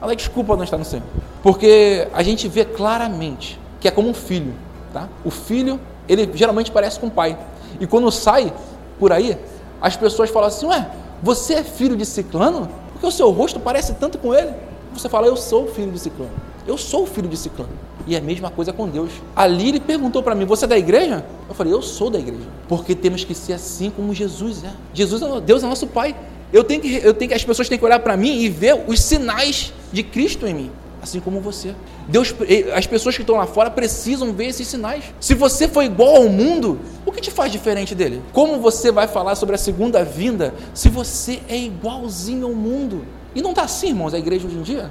Ela 0.00 0.16
desculpa 0.16 0.56
não 0.56 0.64
estar 0.64 0.78
no 0.78 0.84
Senhor. 0.84 1.04
Porque 1.42 2.08
a 2.12 2.22
gente 2.22 2.48
vê 2.48 2.64
claramente 2.64 3.60
que 3.80 3.86
é 3.86 3.90
como 3.90 4.08
um 4.08 4.14
filho, 4.14 4.54
tá? 4.92 5.08
O 5.24 5.30
filho, 5.30 5.78
ele 6.08 6.30
geralmente 6.34 6.70
parece 6.70 6.98
com 6.98 7.08
o 7.08 7.10
pai. 7.10 7.36
E 7.78 7.86
quando 7.86 8.10
sai 8.10 8.52
por 8.98 9.12
aí, 9.12 9.36
as 9.80 9.96
pessoas 9.96 10.30
falam 10.30 10.48
assim, 10.48 10.66
ué, 10.66 10.88
você 11.22 11.54
é 11.54 11.62
filho 11.62 11.96
de 11.96 12.06
ciclano? 12.06 12.68
Porque 12.92 13.06
o 13.06 13.10
seu 13.10 13.30
rosto 13.30 13.60
parece 13.60 13.92
tanto 13.94 14.16
com 14.16 14.34
ele. 14.34 14.52
Você 14.94 15.08
fala, 15.08 15.26
eu 15.26 15.36
sou 15.36 15.66
filho 15.66 15.92
de 15.92 15.98
ciclano. 15.98 16.32
Eu 16.66 16.76
sou 16.76 17.06
filho 17.06 17.28
de 17.28 17.36
Ciclano. 17.36 17.70
E 18.06 18.14
é 18.14 18.18
a 18.18 18.22
mesma 18.22 18.50
coisa 18.50 18.72
com 18.72 18.88
Deus. 18.88 19.10
Ali 19.34 19.70
ele 19.70 19.80
perguntou 19.80 20.22
para 20.22 20.34
mim: 20.34 20.44
Você 20.44 20.64
é 20.64 20.68
da 20.68 20.78
igreja? 20.78 21.24
Eu 21.48 21.54
falei: 21.54 21.72
Eu 21.72 21.82
sou 21.82 22.08
da 22.08 22.18
igreja. 22.18 22.46
Porque 22.68 22.94
temos 22.94 23.24
que 23.24 23.34
ser 23.34 23.54
assim 23.54 23.90
como 23.90 24.14
Jesus 24.14 24.62
é. 24.62 24.70
Jesus 24.94 25.22
é 25.22 25.40
Deus 25.40 25.62
é 25.62 25.66
nosso 25.66 25.86
Pai. 25.86 26.14
Eu 26.52 26.62
tenho 26.62 26.80
que, 26.80 27.00
eu 27.02 27.12
tenho 27.12 27.28
que, 27.28 27.34
as 27.34 27.44
pessoas 27.44 27.68
têm 27.68 27.76
que 27.76 27.84
olhar 27.84 27.98
para 27.98 28.16
mim 28.16 28.40
e 28.40 28.48
ver 28.48 28.84
os 28.86 29.00
sinais 29.00 29.72
de 29.92 30.04
Cristo 30.04 30.46
em 30.46 30.54
mim, 30.54 30.70
assim 31.02 31.18
como 31.18 31.40
você. 31.40 31.74
Deus, 32.06 32.32
as 32.72 32.86
pessoas 32.86 33.16
que 33.16 33.22
estão 33.22 33.36
lá 33.36 33.46
fora 33.46 33.68
precisam 33.68 34.32
ver 34.32 34.46
esses 34.46 34.68
sinais. 34.68 35.04
Se 35.18 35.34
você 35.34 35.66
for 35.66 35.82
igual 35.82 36.16
ao 36.16 36.28
mundo, 36.28 36.78
o 37.04 37.10
que 37.10 37.20
te 37.20 37.32
faz 37.32 37.50
diferente 37.50 37.96
dele? 37.96 38.22
Como 38.32 38.60
você 38.60 38.92
vai 38.92 39.08
falar 39.08 39.34
sobre 39.34 39.56
a 39.56 39.58
segunda 39.58 40.04
vinda 40.04 40.54
se 40.72 40.88
você 40.88 41.40
é 41.48 41.58
igualzinho 41.58 42.46
ao 42.46 42.54
mundo? 42.54 43.04
E 43.34 43.42
não 43.42 43.50
está 43.50 43.62
assim, 43.62 43.88
irmãos, 43.88 44.14
a 44.14 44.18
igreja 44.18 44.46
hoje 44.46 44.56
em 44.56 44.62
dia? 44.62 44.90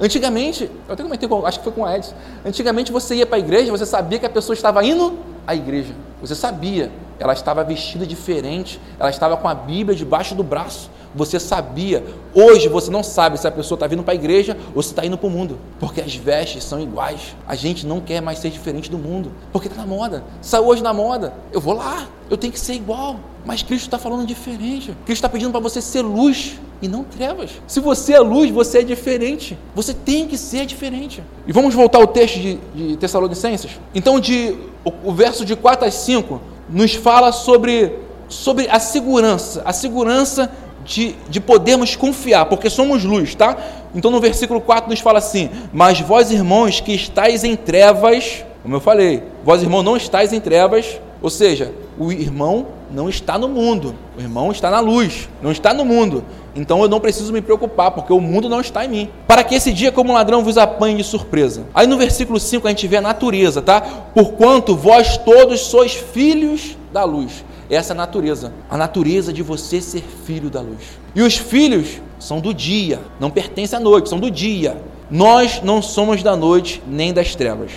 Antigamente, 0.00 0.70
eu 0.86 0.94
até 0.94 1.02
comentei, 1.02 1.28
com, 1.28 1.44
acho 1.44 1.58
que 1.58 1.64
foi 1.64 1.72
com 1.72 1.82
o 1.82 1.88
Edson, 1.88 2.14
antigamente 2.44 2.92
você 2.92 3.16
ia 3.16 3.26
para 3.26 3.36
a 3.36 3.40
igreja, 3.40 3.70
você 3.70 3.84
sabia 3.84 4.18
que 4.18 4.26
a 4.26 4.30
pessoa 4.30 4.54
estava 4.54 4.84
indo 4.84 5.18
à 5.46 5.54
igreja. 5.54 5.92
Você 6.20 6.34
sabia, 6.34 6.90
ela 7.18 7.32
estava 7.32 7.64
vestida 7.64 8.06
diferente, 8.06 8.80
ela 8.98 9.10
estava 9.10 9.36
com 9.36 9.48
a 9.48 9.54
Bíblia 9.54 9.96
debaixo 9.96 10.34
do 10.34 10.44
braço. 10.44 10.90
Você 11.14 11.40
sabia. 11.40 12.04
Hoje 12.34 12.68
você 12.68 12.90
não 12.90 13.02
sabe 13.02 13.38
se 13.38 13.48
a 13.48 13.50
pessoa 13.50 13.76
está 13.76 13.86
vindo 13.86 14.02
para 14.02 14.12
a 14.12 14.14
igreja 14.14 14.56
ou 14.74 14.82
se 14.82 14.90
está 14.90 15.04
indo 15.04 15.16
para 15.16 15.26
o 15.26 15.30
mundo, 15.30 15.58
porque 15.80 16.00
as 16.00 16.14
vestes 16.14 16.62
são 16.62 16.80
iguais. 16.80 17.34
A 17.46 17.54
gente 17.54 17.86
não 17.86 18.00
quer 18.00 18.20
mais 18.20 18.38
ser 18.38 18.50
diferente 18.50 18.90
do 18.90 18.98
mundo, 18.98 19.32
porque 19.50 19.68
está 19.68 19.80
na 19.80 19.86
moda. 19.86 20.22
Saiu 20.40 20.66
hoje 20.66 20.82
na 20.82 20.92
moda, 20.92 21.32
eu 21.50 21.60
vou 21.60 21.74
lá, 21.74 22.06
eu 22.30 22.36
tenho 22.36 22.52
que 22.52 22.60
ser 22.60 22.74
igual. 22.74 23.18
Mas 23.44 23.62
Cristo 23.62 23.86
está 23.86 23.98
falando 23.98 24.26
diferente. 24.26 24.94
Cristo 25.04 25.24
está 25.24 25.28
pedindo 25.28 25.50
para 25.50 25.60
você 25.60 25.80
ser 25.80 26.02
luz 26.02 26.58
e 26.80 26.88
não 26.88 27.04
trevas. 27.04 27.50
Se 27.66 27.80
você 27.80 28.14
é 28.14 28.20
luz, 28.20 28.50
você 28.50 28.78
é 28.78 28.82
diferente. 28.82 29.58
Você 29.74 29.92
tem 29.92 30.26
que 30.26 30.38
ser 30.38 30.66
diferente. 30.66 31.22
E 31.46 31.52
vamos 31.52 31.74
voltar 31.74 31.98
ao 31.98 32.06
texto 32.06 32.38
de, 32.38 32.58
de 32.74 32.96
Tessalonicenses? 32.96 33.80
Então, 33.94 34.20
de, 34.20 34.56
o, 34.84 35.10
o 35.10 35.12
verso 35.12 35.44
de 35.44 35.56
4 35.56 35.86
a 35.86 35.90
5 35.90 36.40
nos 36.68 36.94
fala 36.94 37.32
sobre, 37.32 37.92
sobre 38.28 38.68
a 38.68 38.78
segurança, 38.78 39.62
a 39.64 39.72
segurança 39.72 40.50
de, 40.84 41.14
de 41.28 41.40
podermos 41.40 41.94
confiar, 41.96 42.46
porque 42.46 42.70
somos 42.70 43.04
luz, 43.04 43.34
tá? 43.34 43.56
Então 43.94 44.10
no 44.10 44.20
versículo 44.20 44.60
4 44.60 44.88
nos 44.88 45.00
fala 45.00 45.18
assim: 45.18 45.50
Mas 45.72 46.00
vós, 46.00 46.30
irmãos, 46.30 46.80
que 46.80 46.92
estáis 46.94 47.44
em 47.44 47.54
trevas, 47.54 48.44
como 48.62 48.76
eu 48.76 48.80
falei, 48.80 49.22
vós, 49.44 49.62
irmão, 49.62 49.82
não 49.82 49.96
estáis 49.96 50.32
em 50.32 50.40
trevas, 50.40 51.00
ou 51.20 51.30
seja, 51.30 51.72
o 51.98 52.12
irmão 52.12 52.66
não 52.90 53.08
está 53.08 53.36
no 53.36 53.48
mundo, 53.48 53.94
o 54.16 54.20
irmão 54.20 54.50
está 54.50 54.70
na 54.70 54.80
luz, 54.80 55.28
não 55.42 55.50
está 55.50 55.74
no 55.74 55.84
mundo. 55.84 56.24
Então 56.54 56.82
eu 56.82 56.88
não 56.88 57.00
preciso 57.00 57.32
me 57.32 57.40
preocupar, 57.40 57.90
porque 57.90 58.12
o 58.12 58.20
mundo 58.20 58.48
não 58.48 58.60
está 58.60 58.84
em 58.84 58.88
mim. 58.88 59.10
Para 59.26 59.44
que 59.44 59.54
esse 59.54 59.72
dia, 59.72 59.92
como 59.92 60.12
ladrão, 60.12 60.42
vos 60.42 60.56
apanhe 60.56 60.96
de 60.96 61.04
surpresa. 61.04 61.66
Aí 61.74 61.86
no 61.86 61.98
versículo 61.98 62.38
5 62.38 62.66
a 62.66 62.70
gente 62.70 62.86
vê 62.86 62.96
a 62.96 63.00
natureza, 63.00 63.60
tá? 63.60 63.80
Porquanto 63.80 64.76
vós 64.76 65.16
todos 65.18 65.60
sois 65.60 65.92
filhos 65.92 66.76
da 66.92 67.04
luz. 67.04 67.44
Essa 67.70 67.92
é 67.92 67.94
a 67.94 67.96
natureza, 67.96 68.52
a 68.70 68.76
natureza 68.76 69.32
de 69.32 69.42
você 69.42 69.80
ser 69.80 70.02
filho 70.24 70.48
da 70.48 70.60
luz. 70.60 70.98
E 71.14 71.20
os 71.20 71.36
filhos 71.36 72.00
são 72.18 72.40
do 72.40 72.54
dia, 72.54 73.00
não 73.20 73.30
pertencem 73.30 73.76
à 73.76 73.80
noite, 73.80 74.08
são 74.08 74.18
do 74.18 74.30
dia. 74.30 74.80
Nós 75.10 75.60
não 75.62 75.82
somos 75.82 76.22
da 76.22 76.34
noite 76.34 76.82
nem 76.86 77.12
das 77.12 77.34
trevas. 77.34 77.70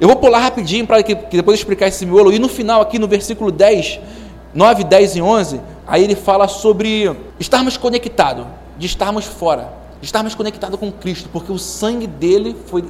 Eu 0.00 0.08
vou 0.08 0.16
pular 0.16 0.40
rapidinho 0.40 0.86
para 0.86 1.02
que, 1.02 1.14
que, 1.14 1.36
depois 1.36 1.58
explicar 1.58 1.88
esse 1.88 2.04
miolo. 2.04 2.32
E 2.32 2.38
no 2.38 2.48
final, 2.48 2.80
aqui 2.82 2.98
no 2.98 3.08
versículo 3.08 3.50
10, 3.50 4.00
9, 4.54 4.84
10 4.84 5.16
e 5.16 5.22
11, 5.22 5.60
aí 5.86 6.04
ele 6.04 6.14
fala 6.14 6.48
sobre 6.48 7.14
estarmos 7.40 7.76
conectados, 7.76 8.46
de 8.78 8.86
estarmos 8.86 9.24
fora, 9.24 9.72
de 10.00 10.06
estarmos 10.06 10.34
conectados 10.34 10.78
com 10.78 10.92
Cristo, 10.92 11.28
porque 11.32 11.50
o 11.50 11.58
sangue 11.58 12.06
dele 12.06 12.54
foi 12.66 12.84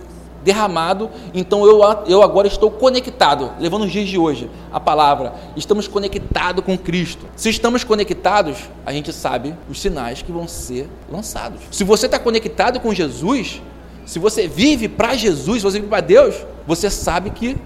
derramado, 0.46 1.10
então 1.34 1.66
eu, 1.66 1.80
eu 2.06 2.22
agora 2.22 2.46
estou 2.46 2.70
conectado, 2.70 3.50
levando 3.58 3.82
os 3.82 3.90
dias 3.90 4.08
de 4.08 4.16
hoje, 4.16 4.48
a 4.72 4.78
palavra, 4.78 5.34
estamos 5.56 5.88
conectados 5.88 6.64
com 6.64 6.78
Cristo. 6.78 7.26
Se 7.34 7.50
estamos 7.50 7.82
conectados, 7.82 8.58
a 8.84 8.92
gente 8.92 9.12
sabe 9.12 9.54
os 9.68 9.80
sinais 9.80 10.22
que 10.22 10.30
vão 10.30 10.46
ser 10.46 10.88
lançados. 11.10 11.62
Se 11.72 11.82
você 11.82 12.06
está 12.06 12.18
conectado 12.18 12.78
com 12.78 12.94
Jesus, 12.94 13.60
se 14.06 14.20
você 14.20 14.46
vive 14.46 14.88
para 14.88 15.14
Jesus, 15.14 15.58
se 15.58 15.64
você 15.64 15.78
vive 15.78 15.90
para 15.90 16.00
Deus, 16.00 16.36
você 16.66 16.88
sabe 16.88 17.30
que 17.30 17.56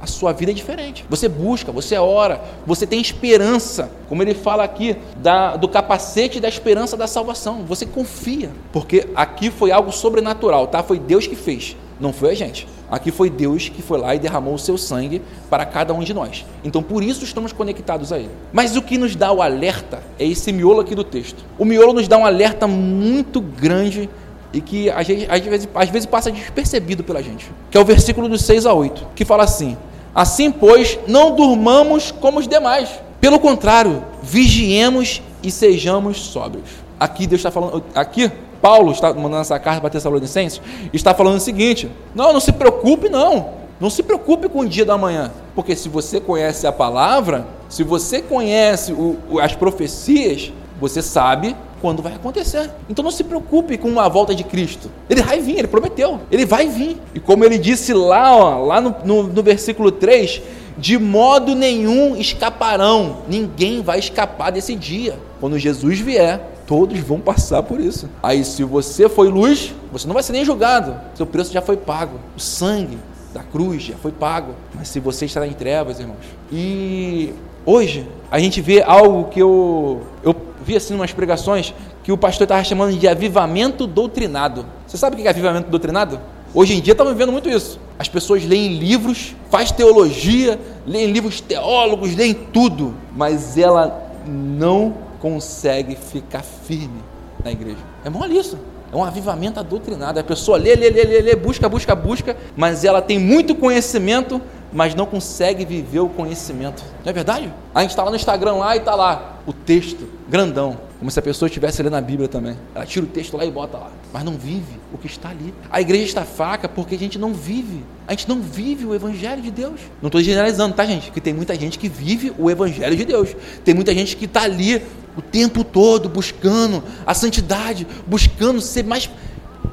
a 0.00 0.06
sua 0.06 0.32
vida 0.32 0.50
é 0.50 0.54
diferente. 0.54 1.04
Você 1.08 1.28
busca, 1.28 1.70
você 1.70 1.96
ora, 1.96 2.42
você 2.66 2.86
tem 2.86 3.00
esperança. 3.00 3.90
Como 4.08 4.22
ele 4.22 4.34
fala 4.34 4.64
aqui, 4.64 4.96
da, 5.18 5.56
do 5.56 5.68
capacete 5.68 6.40
da 6.40 6.48
esperança 6.48 6.96
da 6.96 7.06
salvação. 7.06 7.64
Você 7.66 7.86
confia. 7.86 8.50
Porque 8.72 9.08
aqui 9.14 9.50
foi 9.50 9.70
algo 9.70 9.92
sobrenatural, 9.92 10.66
tá? 10.66 10.82
Foi 10.82 10.98
Deus 10.98 11.26
que 11.26 11.36
fez, 11.36 11.76
não 12.00 12.12
foi 12.12 12.30
a 12.30 12.34
gente. 12.34 12.66
Aqui 12.90 13.10
foi 13.10 13.30
Deus 13.30 13.68
que 13.68 13.80
foi 13.80 13.98
lá 13.98 14.14
e 14.14 14.18
derramou 14.18 14.54
o 14.54 14.58
seu 14.58 14.76
sangue 14.76 15.22
para 15.48 15.64
cada 15.64 15.94
um 15.94 16.00
de 16.00 16.12
nós. 16.12 16.44
Então 16.64 16.82
por 16.82 17.02
isso 17.02 17.24
estamos 17.24 17.52
conectados 17.52 18.12
a 18.12 18.18
Ele. 18.18 18.30
Mas 18.52 18.76
o 18.76 18.82
que 18.82 18.98
nos 18.98 19.16
dá 19.16 19.32
o 19.32 19.40
alerta 19.40 20.02
é 20.18 20.26
esse 20.26 20.52
miolo 20.52 20.80
aqui 20.80 20.94
do 20.94 21.04
texto. 21.04 21.42
O 21.58 21.64
miolo 21.64 21.94
nos 21.94 22.06
dá 22.06 22.18
um 22.18 22.26
alerta 22.26 22.66
muito 22.66 23.40
grande 23.40 24.10
e 24.52 24.60
que 24.60 24.90
às 24.90 25.06
vezes, 25.06 25.26
às, 25.28 25.40
vezes, 25.40 25.68
às 25.74 25.88
vezes 25.88 26.06
passa 26.06 26.30
despercebido 26.30 27.02
pela 27.02 27.22
gente, 27.22 27.50
que 27.70 27.76
é 27.76 27.80
o 27.80 27.84
versículo 27.84 28.28
dos 28.28 28.42
6 28.42 28.66
a 28.66 28.72
8, 28.72 29.08
que 29.14 29.24
fala 29.24 29.44
assim: 29.44 29.76
Assim, 30.14 30.50
pois, 30.50 30.98
não 31.08 31.34
durmamos 31.34 32.10
como 32.10 32.38
os 32.38 32.46
demais. 32.46 32.90
Pelo 33.20 33.38
contrário, 33.38 34.04
vigiemos 34.22 35.22
e 35.42 35.50
sejamos 35.50 36.18
sóbrios. 36.18 36.68
Aqui 37.00 37.26
Deus 37.26 37.38
está 37.38 37.50
falando, 37.50 37.82
aqui 37.94 38.30
Paulo 38.60 38.92
está 38.92 39.12
mandando 39.14 39.40
essa 39.40 39.58
carta 39.58 39.80
para 39.80 39.90
Tessalonicenses, 39.90 40.60
está 40.92 41.14
falando 41.14 41.36
o 41.36 41.40
seguinte: 41.40 41.90
não, 42.14 42.32
não 42.32 42.40
se 42.40 42.52
preocupe, 42.52 43.08
não. 43.08 43.62
Não 43.80 43.90
se 43.90 44.02
preocupe 44.02 44.48
com 44.48 44.60
o 44.60 44.68
dia 44.68 44.84
da 44.84 44.96
manhã, 44.96 45.32
porque 45.56 45.74
se 45.74 45.88
você 45.88 46.20
conhece 46.20 46.68
a 46.68 46.72
palavra, 46.72 47.44
se 47.68 47.82
você 47.82 48.22
conhece 48.22 48.92
o, 48.92 49.18
as 49.40 49.56
profecias, 49.56 50.52
você 50.80 51.02
sabe 51.02 51.56
quando 51.82 52.00
vai 52.00 52.14
acontecer. 52.14 52.70
Então 52.88 53.02
não 53.02 53.10
se 53.10 53.24
preocupe 53.24 53.76
com 53.76 53.98
a 53.98 54.08
volta 54.08 54.32
de 54.34 54.44
Cristo. 54.44 54.88
Ele 55.10 55.20
vai 55.20 55.40
vir, 55.40 55.58
ele 55.58 55.66
prometeu. 55.68 56.20
Ele 56.30 56.46
vai 56.46 56.68
vir. 56.68 56.96
E 57.12 57.18
como 57.18 57.44
ele 57.44 57.58
disse 57.58 57.92
lá, 57.92 58.34
ó, 58.34 58.64
lá 58.64 58.80
no, 58.80 58.94
no, 59.04 59.22
no 59.24 59.42
versículo 59.42 59.90
3, 59.90 60.40
de 60.78 60.96
modo 60.96 61.56
nenhum 61.56 62.16
escaparão. 62.16 63.18
Ninguém 63.28 63.82
vai 63.82 63.98
escapar 63.98 64.52
desse 64.52 64.76
dia. 64.76 65.18
Quando 65.40 65.58
Jesus 65.58 65.98
vier, 65.98 66.40
todos 66.68 66.98
vão 67.00 67.18
passar 67.18 67.64
por 67.64 67.80
isso. 67.80 68.08
Aí, 68.22 68.44
se 68.44 68.62
você 68.62 69.08
foi 69.08 69.28
luz, 69.28 69.74
você 69.90 70.06
não 70.06 70.14
vai 70.14 70.22
ser 70.22 70.32
nem 70.32 70.44
julgado. 70.44 70.94
Seu 71.16 71.26
preço 71.26 71.52
já 71.52 71.60
foi 71.60 71.76
pago. 71.76 72.20
O 72.36 72.40
sangue 72.40 72.98
da 73.34 73.42
cruz 73.42 73.82
já 73.82 73.96
foi 73.96 74.12
pago. 74.12 74.54
Mas 74.72 74.86
se 74.88 75.00
você 75.00 75.24
está 75.24 75.44
em 75.44 75.52
trevas, 75.52 75.98
irmãos. 75.98 76.24
E 76.52 77.32
hoje 77.66 78.08
a 78.30 78.38
gente 78.38 78.60
vê 78.60 78.82
algo 78.82 79.24
que 79.24 79.40
eu, 79.40 80.02
eu 80.22 80.34
vi 80.62 80.76
assim 80.76 80.94
umas 80.94 81.12
pregações 81.12 81.74
que 82.02 82.12
o 82.12 82.16
pastor 82.16 82.44
estava 82.44 82.62
chamando 82.64 82.96
de 82.96 83.08
avivamento 83.08 83.86
doutrinado. 83.86 84.64
Você 84.86 84.96
sabe 84.96 85.16
o 85.16 85.18
que 85.18 85.26
é 85.26 85.30
avivamento 85.30 85.70
doutrinado? 85.70 86.20
Hoje 86.54 86.74
em 86.74 86.80
dia 86.80 86.92
estamos 86.92 87.14
vendo 87.16 87.32
muito 87.32 87.48
isso. 87.48 87.80
As 87.98 88.08
pessoas 88.08 88.44
leem 88.44 88.78
livros, 88.78 89.34
faz 89.50 89.70
teologia, 89.72 90.58
leem 90.86 91.10
livros 91.10 91.40
teólogos, 91.40 92.14
leem 92.14 92.34
tudo, 92.34 92.94
mas 93.14 93.56
ela 93.56 94.10
não 94.26 94.94
consegue 95.20 95.96
ficar 95.96 96.42
firme 96.42 97.02
na 97.44 97.50
igreja. 97.50 97.78
É 98.04 98.10
mole 98.10 98.36
isso. 98.36 98.58
É 98.92 98.96
um 98.96 99.02
avivamento 99.02 99.64
doutrinado. 99.64 100.20
A 100.20 100.22
pessoa 100.22 100.58
lê, 100.58 100.76
lê, 100.76 100.90
lê, 100.90 101.04
lê, 101.04 101.20
lê, 101.22 101.34
busca, 101.34 101.66
busca, 101.66 101.94
busca, 101.94 102.36
mas 102.54 102.84
ela 102.84 103.00
tem 103.00 103.18
muito 103.18 103.54
conhecimento, 103.54 104.38
mas 104.70 104.94
não 104.94 105.06
consegue 105.06 105.64
viver 105.64 106.00
o 106.00 106.10
conhecimento. 106.10 106.84
Não 107.02 107.08
é 107.08 107.12
verdade? 107.12 107.50
A 107.74 107.80
gente 107.80 107.90
está 107.90 108.02
lá 108.02 108.10
no 108.10 108.16
Instagram 108.16 108.52
lá 108.52 108.76
e 108.76 108.80
está 108.80 108.94
lá 108.94 109.38
o 109.46 109.52
texto 109.52 110.06
grandão, 110.28 110.78
como 110.98 111.10
se 111.10 111.18
a 111.18 111.22
pessoa 111.22 111.46
estivesse 111.46 111.82
lendo 111.82 111.96
a 111.96 112.02
Bíblia 112.02 112.28
também. 112.28 112.54
Ela 112.74 112.84
tira 112.84 113.06
o 113.06 113.08
texto 113.08 113.34
lá 113.34 113.46
e 113.46 113.50
bota 113.50 113.78
lá, 113.78 113.90
mas 114.12 114.24
não 114.24 114.34
vive 114.34 114.78
o 114.92 114.98
que 114.98 115.06
está 115.06 115.30
ali. 115.30 115.54
A 115.70 115.80
igreja 115.80 116.04
está 116.04 116.24
fraca 116.26 116.68
porque 116.68 116.94
a 116.94 116.98
gente 116.98 117.18
não 117.18 117.32
vive. 117.32 117.82
A 118.06 118.12
gente 118.12 118.28
não 118.28 118.40
vive 118.40 118.84
o 118.84 118.94
Evangelho 118.94 119.40
de 119.40 119.50
Deus. 119.50 119.80
Não 120.02 120.08
estou 120.08 120.20
generalizando, 120.20 120.74
tá, 120.74 120.84
gente? 120.84 121.06
Porque 121.06 121.20
tem 121.20 121.32
muita 121.32 121.54
gente 121.54 121.78
que 121.78 121.88
vive 121.88 122.32
o 122.38 122.50
Evangelho 122.50 122.94
de 122.94 123.06
Deus. 123.06 123.34
Tem 123.64 123.74
muita 123.74 123.94
gente 123.94 124.16
que 124.16 124.26
está 124.26 124.42
ali 124.42 124.82
o 125.16 125.22
tempo 125.22 125.64
todo 125.64 126.08
buscando 126.08 126.82
a 127.06 127.14
santidade, 127.14 127.86
buscando 128.06 128.60
ser 128.60 128.84
mais 128.84 129.08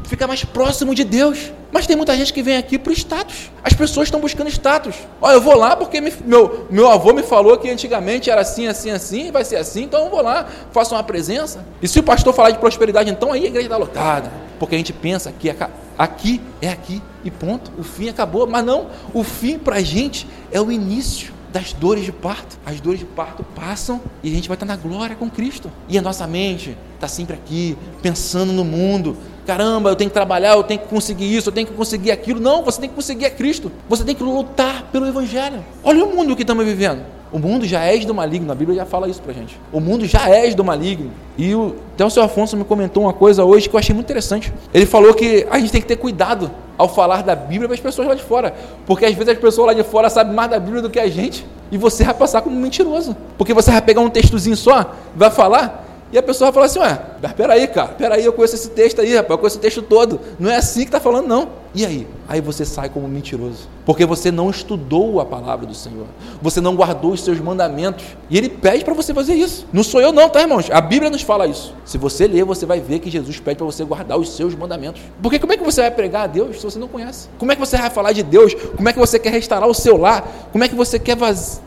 ficar 0.10 0.27
mais 0.27 0.43
próximo 0.43 0.96
de 0.96 1.03
Deus. 1.03 1.51
Mas 1.72 1.86
tem 1.86 1.96
muita 1.96 2.17
gente 2.17 2.34
que 2.34 2.41
vem 2.41 2.58
aqui 2.58 2.79
para 2.79 2.89
o 2.89 2.93
status. 2.93 3.51
As 3.63 3.74
pessoas 3.74 4.08
estão 4.08 4.19
buscando 4.19 4.50
status. 4.50 4.96
Olha, 5.22 5.36
eu 5.36 5.41
vou 5.41 5.55
lá 5.55 5.75
porque 5.75 6.01
me, 6.01 6.12
meu, 6.25 6.65
meu 6.69 6.89
avô 6.89 7.13
me 7.13 7.22
falou 7.22 7.58
que 7.58 7.69
antigamente 7.69 8.29
era 8.29 8.41
assim, 8.41 8.65
assim, 8.65 8.89
assim, 8.89 9.31
vai 9.31 9.46
ser 9.46 9.58
assim, 9.58 9.84
então 9.84 10.05
eu 10.05 10.10
vou 10.10 10.22
lá, 10.22 10.48
faço 10.72 10.96
uma 10.96 11.03
presença. 11.03 11.63
E 11.79 11.88
se 11.88 12.00
o 12.00 12.03
pastor 12.03 12.34
falar 12.34 12.50
de 12.50 12.58
prosperidade, 12.58 13.12
então 13.12 13.31
aí 13.31 13.43
a 13.43 13.48
igreja 13.48 13.67
está 13.67 13.77
lotada. 13.77 14.31
Porque 14.58 14.75
a 14.75 14.77
gente 14.77 14.91
pensa 14.91 15.31
que 15.31 15.55
aqui 15.98 16.41
é 16.60 16.69
aqui 16.69 17.01
e 17.24 17.29
ponto. 17.29 17.72
O 17.77 17.84
fim 17.84 18.10
acabou. 18.10 18.48
Mas 18.48 18.65
não, 18.65 18.88
o 19.13 19.24
fim 19.24 19.60
para 19.60 19.77
a 19.77 19.81
gente 19.81 20.27
é 20.51 20.60
o 20.60 20.72
início 20.72 21.38
das 21.51 21.74
dores 21.74 22.06
de 22.06 22.12
parto. 22.12 22.58
As 22.65 22.79
dores 22.79 23.00
de 23.00 23.06
parto 23.06 23.44
passam 23.44 24.01
e 24.24 24.32
a 24.32 24.34
gente 24.34 24.48
vai 24.48 24.56
estar 24.56 24.65
na 24.65 24.75
glória 24.75 25.15
com 25.15 25.29
Cristo. 25.29 25.72
E 25.88 25.98
a 25.98 26.01
nossa 26.01 26.25
mente 26.27 26.77
está 26.96 27.08
sempre 27.08 27.36
aqui, 27.36 27.77
pensando 28.01 28.51
no 28.51 28.63
mundo. 28.63 29.18
Caramba, 29.46 29.89
eu 29.89 29.96
tenho 29.96 30.10
que 30.10 30.13
trabalhar, 30.13 30.53
eu 30.53 30.63
tenho 30.63 30.79
que 30.79 30.88
conseguir 30.88 31.36
isso, 31.36 31.50
eu 31.50 31.53
tenho 31.53 31.68
que 31.68 31.74
conseguir 31.74 32.12
aquilo. 32.12 32.39
Não, 32.39 32.63
você 32.63 32.79
tem 32.79 32.89
que 32.89 32.96
conseguir 32.96 33.25
a 33.25 33.32
Cristo. 33.32 33.72
Você 33.88 34.03
tem 34.03 34.15
que 34.15 34.24
lutar 34.24 34.84
pelo 34.91 35.08
Evangelho. 35.08 35.65
Olha 35.84 36.06
o 36.06 36.15
mundo 36.15 36.36
que 36.36 36.44
estamos 36.44 36.65
vivendo. 36.65 37.03
O 37.31 37.38
mundo 37.38 37.65
já 37.65 37.81
é 37.81 37.98
do 38.00 38.13
maligno, 38.13 38.51
a 38.51 38.55
Bíblia 38.55 38.77
já 38.77 38.86
fala 38.86 39.07
isso 39.07 39.21
pra 39.21 39.33
gente. 39.33 39.59
O 39.71 39.79
mundo 39.79 40.05
já 40.05 40.27
é 40.29 40.50
do 40.51 40.63
maligno. 40.63 41.12
E 41.38 41.53
o, 41.53 41.75
até 41.93 42.03
o 42.03 42.09
seu 42.09 42.24
Afonso 42.24 42.57
me 42.57 42.63
comentou 42.63 43.03
uma 43.03 43.13
coisa 43.13 43.43
hoje 43.43 43.69
que 43.69 43.75
eu 43.75 43.79
achei 43.79 43.93
muito 43.93 44.07
interessante. 44.07 44.51
Ele 44.74 44.86
falou 44.86 45.13
que 45.13 45.45
a 45.50 45.59
gente 45.59 45.71
tem 45.71 45.79
que 45.79 45.88
ter 45.88 45.98
cuidado 45.98 46.50
ao 46.75 46.89
falar 46.89 47.21
da 47.21 47.36
Bíblia 47.36 47.67
para 47.67 47.75
as 47.75 47.79
pessoas 47.79 48.07
lá 48.07 48.15
de 48.15 48.24
fora. 48.24 48.55
Porque 48.88 49.05
às 49.05 49.13
vezes 49.13 49.29
as 49.29 49.38
pessoas 49.38 49.67
lá 49.67 49.74
de 49.74 49.83
fora 49.83 50.09
sabem 50.09 50.33
mais 50.33 50.50
da 50.50 50.59
Bíblia 50.59 50.81
do 50.81 50.89
que 50.89 51.00
a 51.00 51.07
gente. 51.07 51.45
E 51.71 51.77
você 51.77 52.03
vai 52.03 52.15
passar 52.15 52.41
como 52.41 52.55
mentiroso. 52.55 53.15
Porque 53.38 53.53
você 53.53 53.69
vai 53.69 53.81
pegar 53.81 54.01
um 54.01 54.09
textozinho 54.09 54.55
só, 54.55 54.95
vai 55.15 55.29
falar, 55.29 55.86
e 56.11 56.17
a 56.17 56.23
pessoa 56.23 56.51
vai 56.51 56.53
falar 56.53 56.65
assim, 56.65 56.79
ué, 56.79 57.05
mas 57.21 57.33
peraí, 57.33 57.67
cara, 57.67 57.89
peraí, 57.89 58.25
eu 58.25 58.33
conheço 58.33 58.55
esse 58.55 58.69
texto 58.69 58.99
aí, 58.99 59.15
rapaz, 59.15 59.31
eu 59.31 59.37
conheço 59.37 59.57
o 59.57 59.61
texto 59.61 59.81
todo. 59.83 60.19
Não 60.39 60.49
é 60.49 60.55
assim 60.55 60.81
que 60.81 60.87
está 60.87 60.99
falando, 60.99 61.27
não. 61.27 61.49
E 61.73 61.85
aí? 61.85 62.07
Aí 62.27 62.41
você 62.41 62.65
sai 62.65 62.89
como 62.89 63.07
mentiroso. 63.07 63.69
Porque 63.85 64.03
você 64.03 64.31
não 64.31 64.49
estudou 64.49 65.19
a 65.19 65.25
palavra 65.25 65.67
do 65.67 65.75
Senhor. 65.75 66.07
Você 66.41 66.59
não 66.59 66.75
guardou 66.75 67.11
os 67.11 67.21
seus 67.21 67.39
mandamentos. 67.39 68.05
E 68.27 68.37
ele 68.37 68.49
pede 68.49 68.83
para 68.83 68.95
você 68.95 69.13
fazer 69.13 69.35
isso. 69.35 69.67
Não 69.71 69.83
sou 69.83 70.01
eu, 70.01 70.11
não, 70.11 70.29
tá, 70.29 70.41
irmãos? 70.41 70.69
A 70.71 70.81
Bíblia 70.81 71.11
nos 71.11 71.21
fala 71.21 71.45
isso. 71.45 71.75
Se 71.85 71.97
você 71.99 72.27
ler, 72.27 72.43
você 72.43 72.65
vai 72.65 72.79
ver 72.79 72.99
que 72.99 73.09
Jesus 73.11 73.39
pede 73.39 73.57
para 73.57 73.65
você 73.67 73.83
guardar 73.83 74.17
os 74.17 74.35
seus 74.35 74.55
mandamentos. 74.55 75.01
Porque 75.21 75.37
como 75.37 75.53
é 75.53 75.57
que 75.57 75.63
você 75.63 75.81
vai 75.81 75.91
pregar 75.91 76.23
a 76.23 76.27
Deus 76.27 76.57
se 76.57 76.63
você 76.63 76.79
não 76.79 76.87
conhece? 76.87 77.29
Como 77.37 77.51
é 77.51 77.55
que 77.55 77.61
você 77.61 77.77
vai 77.77 77.89
falar 77.91 78.13
de 78.13 78.23
Deus? 78.23 78.55
Como 78.75 78.89
é 78.89 78.93
que 78.93 78.99
você 78.99 79.19
quer 79.19 79.31
restaurar 79.31 79.69
o 79.69 79.73
seu 79.73 79.95
lar? 79.95 80.27
Como 80.51 80.63
é 80.63 80.67
que 80.67 80.75
você 80.75 80.97
quer 80.97 81.17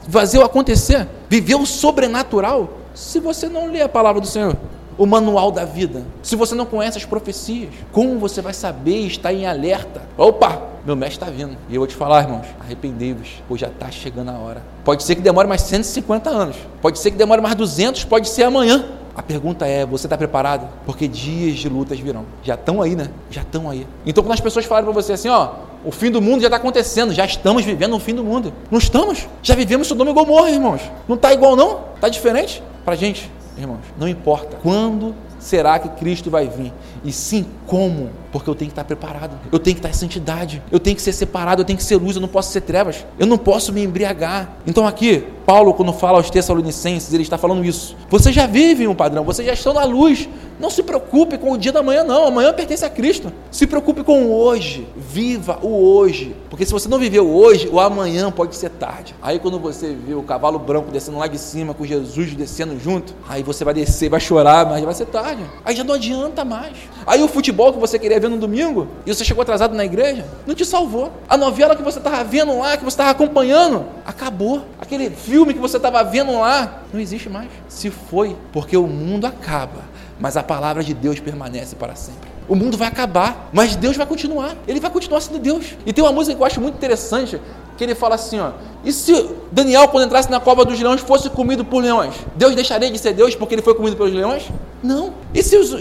fazer 0.09 0.39
o 0.39 0.43
acontecer? 0.43 1.07
Viver 1.29 1.55
o 1.55 1.65
sobrenatural? 1.65 2.82
Se 2.95 3.21
você 3.21 3.49
não 3.49 3.71
lê 3.71 3.83
a 3.83 3.89
palavra 3.89 4.21
do 4.21 4.27
Senhor 4.27 4.57
o 4.99 5.07
manual 5.07 5.51
da 5.51 5.65
vida. 5.65 6.05
Se 6.23 6.37
você 6.37 6.55
não 6.55 6.67
conhece 6.67 6.99
as 6.99 7.05
profecias, 7.05 7.71
como 7.91 8.19
você 8.19 8.41
vai 8.41 8.53
saber 8.53 9.07
estar 9.07 9.33
em 9.33 9.47
alerta? 9.47 10.03
Opa, 10.17 10.63
meu 10.85 10.97
mestre 10.97 11.17
está 11.17 11.31
vindo. 11.31 11.57
E 11.69 11.75
eu 11.75 11.81
vou 11.81 11.87
te 11.87 11.95
falar, 11.95 12.23
irmãos, 12.23 12.47
arrependei-vos, 12.61 13.43
pois 13.49 13.61
já 13.61 13.69
está 13.69 13.91
chegando 13.91 14.31
a 14.31 14.39
hora. 14.39 14.63
Pode 14.85 15.03
ser 15.03 15.15
que 15.15 15.21
demore 15.21 15.49
mais 15.49 15.63
150 15.63 16.31
anos, 16.31 16.57
pode 16.81 16.99
ser 16.99 17.11
que 17.11 17.17
demore 17.17 17.41
mais 17.41 17.55
200, 17.55 18.05
pode 18.05 18.29
ser 18.29 18.45
amanhã. 18.45 18.85
A 19.15 19.23
pergunta 19.23 19.67
é: 19.67 19.85
você 19.85 20.07
está 20.07 20.17
preparado? 20.17 20.69
Porque 20.87 21.07
dias 21.07 21.57
de 21.59 21.69
lutas 21.69 21.99
virão. 21.99 22.25
Já 22.43 22.55
estão 22.55 22.81
aí, 22.81 22.97
né? 22.97 23.11
Já 23.31 23.43
estão 23.43 23.69
aí. 23.69 23.87
Então, 24.07 24.25
quando 24.25 24.33
as 24.33 24.41
pessoas 24.41 24.65
falarem 24.65 24.91
para 24.91 25.03
você 25.03 25.13
assim, 25.13 25.29
ó, 25.29 25.51
o 25.85 25.91
fim 25.91 26.11
do 26.11 26.23
mundo 26.23 26.41
já 26.41 26.47
está 26.47 26.57
acontecendo, 26.57 27.13
já 27.13 27.27
estamos 27.27 27.63
vivendo 27.63 27.95
o 27.95 28.01
fim 28.01 28.15
do 28.15 28.25
mundo. 28.25 28.55
Não 28.71 28.79
estamos? 28.79 29.29
Já 29.43 29.55
vivemos 29.55 29.87
Sodoma 29.87 30.13
e 30.13 30.15
Gomorra, 30.15 30.51
irmãos. 30.51 30.81
Não 31.07 31.17
está 31.17 31.31
igual, 31.33 31.55
não? 31.55 31.81
Está 31.95 32.09
diferente? 32.09 32.63
Para 32.85 32.97
gente, 32.97 33.31
irmãos, 33.57 33.81
não 33.99 34.09
importa 34.09 34.57
quando 34.63 35.15
será 35.39 35.79
que 35.79 35.89
Cristo 35.91 36.31
vai 36.31 36.49
vir, 36.49 36.73
e 37.05 37.13
sim 37.13 37.47
como, 37.73 38.11
porque 38.31 38.51
eu 38.51 38.55
tenho 38.55 38.69
que 38.69 38.73
estar 38.73 38.85
preparado, 38.85 39.35
eu 39.51 39.59
tenho 39.59 39.75
que 39.75 39.79
estar 39.79 39.89
em 39.89 39.95
santidade, 39.95 40.63
eu 40.71 40.79
tenho 40.79 40.95
que 40.95 41.01
ser 41.01 41.15
separado, 41.15 41.63
eu 41.63 41.65
tenho 41.65 41.79
que 41.79 41.83
ser 41.83 41.97
luz, 41.97 42.17
eu 42.17 42.21
não 42.21 42.29
posso 42.29 42.53
ser 42.53 42.61
trevas, 42.61 43.07
eu 43.19 43.27
não 43.27 43.39
posso 43.39 43.73
me 43.73 43.83
embriagar. 43.83 44.59
Então 44.67 44.87
aqui, 44.87 45.25
Paulo, 45.47 45.73
quando 45.73 45.91
fala 45.95 46.19
aos 46.19 46.29
Tessalonicenses, 46.29 47.15
ele 47.15 47.23
está 47.23 47.39
falando 47.39 47.65
isso. 47.65 47.97
Vocês 48.11 48.35
já 48.35 48.47
vivem 48.47 48.89
um 48.89 48.95
padrão, 48.95 49.25
vocês 49.25 49.47
já 49.49 49.55
estão 49.55 49.73
na 49.73 49.85
luz. 49.85 50.29
Não 50.61 50.71
se 50.71 50.83
preocupe 50.83 51.39
com 51.39 51.51
o 51.51 51.59
dia 51.59 51.73
da 51.73 51.83
manhã, 51.83 52.05
não. 52.05 52.27
Amanhã 52.27 52.53
pertence 52.53 52.85
a 52.85 52.91
Cristo. 52.91 53.33
Se 53.51 53.67
preocupe 53.67 54.05
com 54.05 54.27
o 54.27 54.33
hoje. 54.33 54.87
Viva 54.97 55.59
o 55.61 55.97
hoje. 55.97 56.37
Porque 56.49 56.65
se 56.65 56.73
você 56.73 56.89
não 56.89 56.99
viveu 56.99 57.29
hoje, 57.29 57.69
o 57.69 57.81
amanhã 57.81 58.31
pode 58.31 58.55
ser 58.55 58.71
tarde. 58.71 59.15
Aí 59.21 59.39
quando 59.39 59.59
você 59.59 59.93
vê 59.93 60.15
o 60.15 60.23
cavalo 60.23 60.59
branco 60.59 60.93
descendo 60.93 61.19
lá 61.19 61.27
de 61.27 61.39
cima, 61.39 61.75
com 61.75 61.85
Jesus 61.85 62.35
descendo 62.35 62.79
junto, 62.79 63.13
aí 63.29 63.43
você 63.43 63.65
vai 63.65 63.75
descer, 63.75 64.09
vai 64.09 64.21
chorar, 64.21 64.67
mas 64.67 64.85
vai 64.85 64.95
ser 64.95 65.07
tarde. 65.07 65.43
Aí 65.65 65.75
já 65.75 65.83
não 65.83 65.95
adianta 65.95 66.45
mais. 66.45 66.77
Aí 67.07 67.23
o 67.23 67.29
futebol 67.29 67.62
que 67.71 67.79
você 67.79 67.99
queria 67.99 68.19
ver 68.19 68.31
no 68.31 68.39
domingo, 68.39 68.89
e 69.05 69.15
você 69.15 69.23
chegou 69.23 69.43
atrasado 69.43 69.75
na 69.75 69.85
igreja, 69.85 70.25
não 70.47 70.55
te 70.55 70.65
salvou. 70.65 71.13
A 71.29 71.37
novela 71.37 71.77
que 71.77 71.83
você 71.83 71.99
estava 71.99 72.25
vendo 72.25 72.59
lá, 72.59 72.79
que 72.79 72.85
você 72.85 72.95
estava 72.95 73.11
acompanhando, 73.11 73.85
acabou. 74.07 74.65
Aquele 74.81 75.11
filme 75.11 75.53
que 75.53 75.61
você 75.61 75.77
estava 75.77 76.03
vendo 76.03 76.33
lá, 76.41 76.83
não 76.93 76.99
existe 76.99 77.29
mais. 77.29 77.49
Se 77.69 77.91
foi, 77.91 78.35
porque 78.53 78.77
o 78.77 78.87
mundo 78.87 79.27
acaba 79.27 79.93
mas 80.23 80.37
a 80.37 80.43
palavra 80.43 80.85
de 80.85 80.95
Deus 80.95 81.19
permanece 81.19 81.75
para 81.75 81.97
sempre. 81.97 82.31
O 82.49 82.55
mundo 82.55 82.77
vai 82.77 82.87
acabar, 82.87 83.51
mas 83.53 83.75
Deus 83.75 83.97
vai 83.97 84.07
continuar. 84.07 84.57
Ele 84.69 84.79
vai 84.79 84.89
continuar 84.89 85.21
sendo 85.21 85.41
Deus. 85.41 85.75
E 85.85 85.93
tem 85.93 86.05
uma 86.05 86.13
música 86.13 86.37
que 86.37 86.41
eu 86.41 86.47
acho 86.47 86.61
muito 86.61 86.77
interessante, 86.77 87.41
que 87.77 87.83
ele 87.83 87.97
fala 87.97 88.15
assim, 88.15 88.39
ó: 88.39 88.53
"E 88.85 88.93
se 88.93 89.31
Daniel 89.51 89.89
quando 89.89 90.07
entrasse 90.07 90.31
na 90.31 90.39
cova 90.39 90.65
dos 90.65 90.79
leões 90.79 91.01
fosse 91.01 91.29
comido 91.29 91.65
por 91.65 91.83
leões? 91.83 92.15
Deus 92.37 92.55
deixaria 92.55 92.89
de 92.89 92.99
ser 92.99 93.15
Deus 93.15 93.35
porque 93.35 93.57
ele 93.57 93.63
foi 93.63 93.75
comido 93.75 93.97
pelos 93.97 94.13
leões? 94.13 94.49
Não. 94.81 95.13
E 95.35 95.43
se 95.43 95.57
os, 95.57 95.73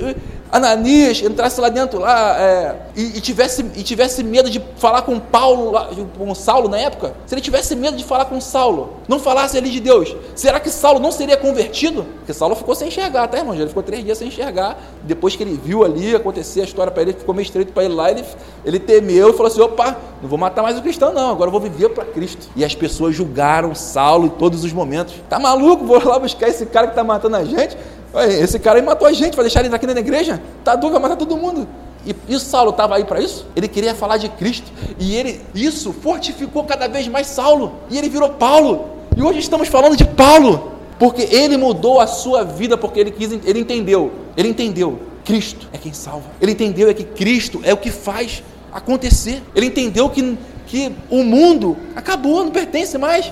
Ananias 0.51 1.21
entrasse 1.21 1.61
lá 1.61 1.69
dentro 1.69 1.99
lá, 1.99 2.37
é, 2.39 2.75
e, 2.95 3.17
e, 3.17 3.21
tivesse, 3.21 3.65
e 3.75 3.83
tivesse 3.83 4.23
medo 4.23 4.49
de 4.49 4.61
falar 4.75 5.03
com 5.03 5.17
Paulo, 5.19 5.73
com 6.17 6.35
Saulo 6.35 6.67
na 6.67 6.77
época, 6.77 7.13
se 7.25 7.33
ele 7.33 7.41
tivesse 7.41 7.75
medo 7.75 7.95
de 7.95 8.03
falar 8.03 8.25
com 8.25 8.41
Saulo, 8.41 8.97
não 9.07 9.19
falasse 9.19 9.57
ali 9.57 9.69
de 9.69 9.79
Deus, 9.79 10.13
será 10.35 10.59
que 10.59 10.69
Saulo 10.69 10.99
não 10.99 11.11
seria 11.11 11.37
convertido? 11.37 12.05
Porque 12.17 12.33
Saulo 12.33 12.55
ficou 12.55 12.75
sem 12.75 12.89
enxergar, 12.89 13.27
tá, 13.27 13.37
irmão? 13.37 13.55
Ele 13.55 13.67
ficou 13.67 13.81
três 13.81 14.03
dias 14.03 14.17
sem 14.17 14.27
enxergar. 14.27 14.77
Depois 15.03 15.35
que 15.35 15.43
ele 15.43 15.59
viu 15.63 15.83
ali 15.83 16.15
acontecer 16.15 16.61
a 16.61 16.63
história 16.63 16.91
para 16.91 17.01
ele, 17.03 17.13
ficou 17.13 17.33
meio 17.33 17.45
estreito 17.45 17.71
para 17.71 17.83
ele 17.83 17.93
lá, 17.93 18.11
ele, 18.11 18.23
ele 18.65 18.79
temeu 18.79 19.29
e 19.29 19.33
falou 19.33 19.47
assim: 19.47 19.61
opa, 19.61 19.97
não 20.21 20.29
vou 20.29 20.37
matar 20.37 20.61
mais 20.61 20.77
o 20.77 20.81
cristão, 20.81 21.13
não, 21.13 21.31
agora 21.31 21.47
eu 21.47 21.51
vou 21.51 21.61
viver 21.61 21.89
para 21.89 22.05
Cristo. 22.05 22.49
E 22.55 22.65
as 22.65 22.75
pessoas 22.75 23.15
julgaram 23.15 23.73
Saulo 23.73 24.27
em 24.27 24.29
todos 24.29 24.63
os 24.63 24.73
momentos. 24.73 25.15
Tá 25.29 25.39
maluco? 25.39 25.85
Vou 25.85 26.03
lá 26.03 26.19
buscar 26.19 26.49
esse 26.49 26.65
cara 26.65 26.87
que 26.87 26.93
está 26.93 27.03
matando 27.03 27.37
a 27.37 27.45
gente. 27.45 27.77
Esse 28.13 28.59
cara 28.59 28.79
aí 28.79 28.85
matou 28.85 29.07
a 29.07 29.13
gente, 29.13 29.35
vai 29.35 29.45
deixar 29.45 29.63
ele 29.63 29.73
aqui 29.73 29.87
na 29.87 29.99
igreja? 29.99 30.41
Tá 30.63 30.75
doido, 30.75 30.93
vai 30.93 31.01
matar 31.01 31.15
todo 31.15 31.37
mundo. 31.37 31.67
E, 32.05 32.15
e 32.27 32.39
Saulo 32.39 32.71
estava 32.71 32.95
aí 32.95 33.05
para 33.05 33.21
isso? 33.21 33.45
Ele 33.55 33.67
queria 33.67 33.95
falar 33.95 34.17
de 34.17 34.27
Cristo. 34.29 34.71
E 34.99 35.15
ele, 35.15 35.41
isso 35.53 35.93
fortificou 35.93 36.63
cada 36.63 36.87
vez 36.87 37.07
mais 37.07 37.27
Saulo. 37.27 37.73
E 37.89 37.97
ele 37.97 38.09
virou 38.09 38.29
Paulo. 38.29 38.89
E 39.15 39.21
hoje 39.21 39.39
estamos 39.39 39.67
falando 39.67 39.95
de 39.95 40.05
Paulo. 40.05 40.71
Porque 40.99 41.23
ele 41.23 41.57
mudou 41.57 41.99
a 41.99 42.07
sua 42.07 42.43
vida, 42.43 42.77
porque 42.77 42.99
ele 42.99 43.11
quis, 43.11 43.31
ele 43.31 43.59
entendeu. 43.59 44.11
Ele 44.35 44.49
entendeu. 44.49 44.99
Cristo 45.23 45.67
é 45.71 45.77
quem 45.77 45.93
salva. 45.93 46.29
Ele 46.41 46.51
entendeu 46.51 46.89
é 46.89 46.93
que 46.93 47.03
Cristo 47.03 47.61
é 47.63 47.73
o 47.73 47.77
que 47.77 47.91
faz 47.91 48.43
acontecer. 48.71 49.41
Ele 49.55 49.67
entendeu 49.67 50.09
que, 50.09 50.37
que 50.67 50.91
o 51.09 51.23
mundo 51.23 51.77
acabou, 51.95 52.43
não 52.43 52.51
pertence 52.51 52.97
mais. 52.97 53.31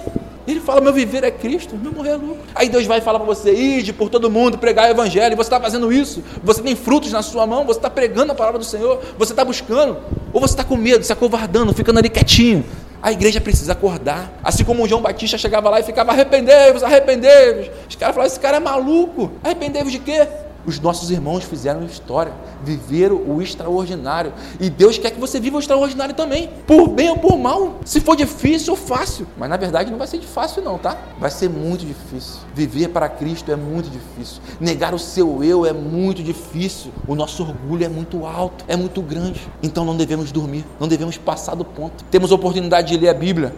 Ele 0.49 0.59
fala: 0.59 0.81
meu 0.81 0.91
viver 0.91 1.23
é 1.23 1.29
Cristo, 1.29 1.77
meu 1.77 1.91
morrer 1.91 2.09
é 2.09 2.15
lucro. 2.15 2.39
Aí 2.55 2.69
Deus 2.69 2.85
vai 2.88 2.99
falar 3.01 3.19
para 3.19 3.27
você: 3.27 3.53
ide 3.53 3.93
por 3.93 4.09
todo 4.09 4.31
mundo, 4.31 4.57
pregar 4.57 4.88
o 4.88 4.91
evangelho. 4.91 5.35
Você 5.35 5.43
está 5.43 5.59
fazendo 5.59 5.93
isso, 5.93 6.23
você 6.43 6.62
tem 6.63 6.75
frutos 6.75 7.12
na 7.12 7.21
sua 7.21 7.45
mão, 7.45 7.65
você 7.65 7.77
está 7.77 7.89
pregando 7.89 8.31
a 8.31 8.35
palavra 8.35 8.57
do 8.57 8.65
Senhor, 8.65 8.99
você 9.15 9.31
está 9.31 9.45
buscando, 9.45 9.97
ou 10.33 10.41
você 10.41 10.53
está 10.53 10.63
com 10.63 10.75
medo, 10.75 11.03
se 11.03 11.13
acovardando, 11.13 11.71
ficando 11.71 11.99
ali 11.99 12.09
quietinho. 12.09 12.65
A 13.01 13.12
igreja 13.12 13.39
precisa 13.39 13.73
acordar. 13.73 14.33
Assim 14.43 14.63
como 14.63 14.88
João 14.88 15.01
Batista 15.01 15.38
chegava 15.38 15.69
lá 15.69 15.79
e 15.79 15.83
ficava: 15.83 16.12
arrependei-vos, 16.12 16.81
arrependei-vos. 16.81 17.69
Os 17.88 17.95
caras 17.95 18.15
falavam: 18.15 18.25
esse 18.25 18.39
cara 18.39 18.57
é 18.57 18.59
maluco. 18.59 19.31
Arrependei-vos 19.43 19.91
de 19.91 19.99
quê? 19.99 20.27
Os 20.69 20.79
nossos 20.79 21.10
irmãos 21.10 21.43
fizeram 21.43 21.84
história, 21.84 22.32
viveram 22.63 23.15
o 23.15 23.41
extraordinário. 23.41 24.32
E 24.60 24.69
Deus 24.69 24.99
quer 24.99 25.10
que 25.10 25.19
você 25.19 25.39
viva 25.39 25.58
o 25.58 25.60
extraordinário 25.60 26.13
também, 26.13 26.51
por 26.67 26.88
bem 26.89 27.10
ou 27.10 27.17
por 27.17 27.39
mal. 27.39 27.79
Se 27.84 27.99
for 27.99 28.15
difícil 28.15 28.73
ou 28.73 28.77
fácil. 28.77 29.25
Mas 29.36 29.49
na 29.49 29.58
verdade 29.58 29.89
não 29.89 29.97
vai 29.97 30.05
ser 30.05 30.21
fácil, 30.21 30.62
não, 30.62 30.77
tá? 30.77 30.95
Vai 31.19 31.32
ser 31.32 31.49
muito 31.49 31.84
difícil. 31.84 32.41
Viver 32.53 32.89
para 32.89 33.10
Cristo 33.10 33.51
é 33.51 33.55
muito 33.55 33.89
difícil. 33.89 34.43
Negar 34.60 34.93
o 34.93 34.99
seu 34.99 35.43
eu 35.43 35.65
é 35.65 35.73
muito 35.73 36.21
difícil. 36.21 36.91
O 37.08 37.15
nosso 37.15 37.41
orgulho 37.41 37.84
é 37.84 37.89
muito 37.89 38.23
alto, 38.23 38.63
é 38.67 38.75
muito 38.75 39.01
grande. 39.01 39.41
Então 39.63 39.84
não 39.84 39.97
devemos 39.97 40.32
dormir, 40.32 40.63
não 40.79 40.88
devemos 40.88 41.17
passar 41.17 41.55
do 41.55 41.65
ponto. 41.65 42.03
Temos 42.12 42.32
a 42.32 42.36
oportunidade 42.36 42.89
de 42.89 42.97
ler 42.99 43.10
a 43.10 43.13
Bíblia, 43.15 43.55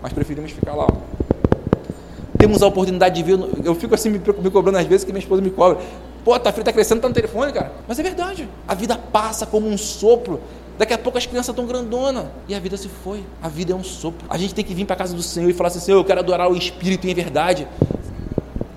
mas 0.00 0.14
preferimos 0.14 0.50
ficar 0.50 0.74
lá. 0.74 0.86
Temos 2.38 2.62
a 2.62 2.66
oportunidade 2.66 3.16
de 3.16 3.22
ver. 3.22 3.38
Eu 3.62 3.74
fico 3.74 3.94
assim 3.94 4.08
me, 4.08 4.18
me 4.18 4.50
cobrando 4.50 4.78
às 4.78 4.86
vezes 4.86 5.04
que 5.04 5.12
minha 5.12 5.20
esposa 5.20 5.42
me 5.42 5.50
cobra. 5.50 5.78
Pô, 6.24 6.38
tá 6.38 6.50
filho 6.50 6.64
tá 6.64 6.72
crescendo, 6.72 7.00
tá 7.00 7.08
no 7.08 7.14
telefone, 7.14 7.52
cara. 7.52 7.72
Mas 7.86 7.98
é 7.98 8.02
verdade. 8.02 8.48
A 8.66 8.74
vida 8.74 8.96
passa 8.96 9.44
como 9.44 9.68
um 9.68 9.76
sopro. 9.76 10.40
Daqui 10.78 10.92
a 10.92 10.98
pouco 10.98 11.18
as 11.18 11.26
crianças 11.26 11.50
estão 11.50 11.66
grandonas 11.66 12.26
e 12.48 12.54
a 12.54 12.58
vida 12.58 12.76
se 12.76 12.88
foi. 12.88 13.22
A 13.42 13.48
vida 13.48 13.72
é 13.72 13.76
um 13.76 13.84
sopro. 13.84 14.26
A 14.28 14.38
gente 14.38 14.54
tem 14.54 14.64
que 14.64 14.74
vir 14.74 14.86
para 14.86 14.96
casa 14.96 15.14
do 15.14 15.22
Senhor 15.22 15.48
e 15.50 15.52
falar 15.52 15.68
assim: 15.68 15.80
Senhor, 15.80 15.98
eu 15.98 16.04
quero 16.04 16.20
adorar 16.20 16.50
o 16.50 16.56
Espírito 16.56 17.06
em 17.06 17.14
verdade 17.14 17.68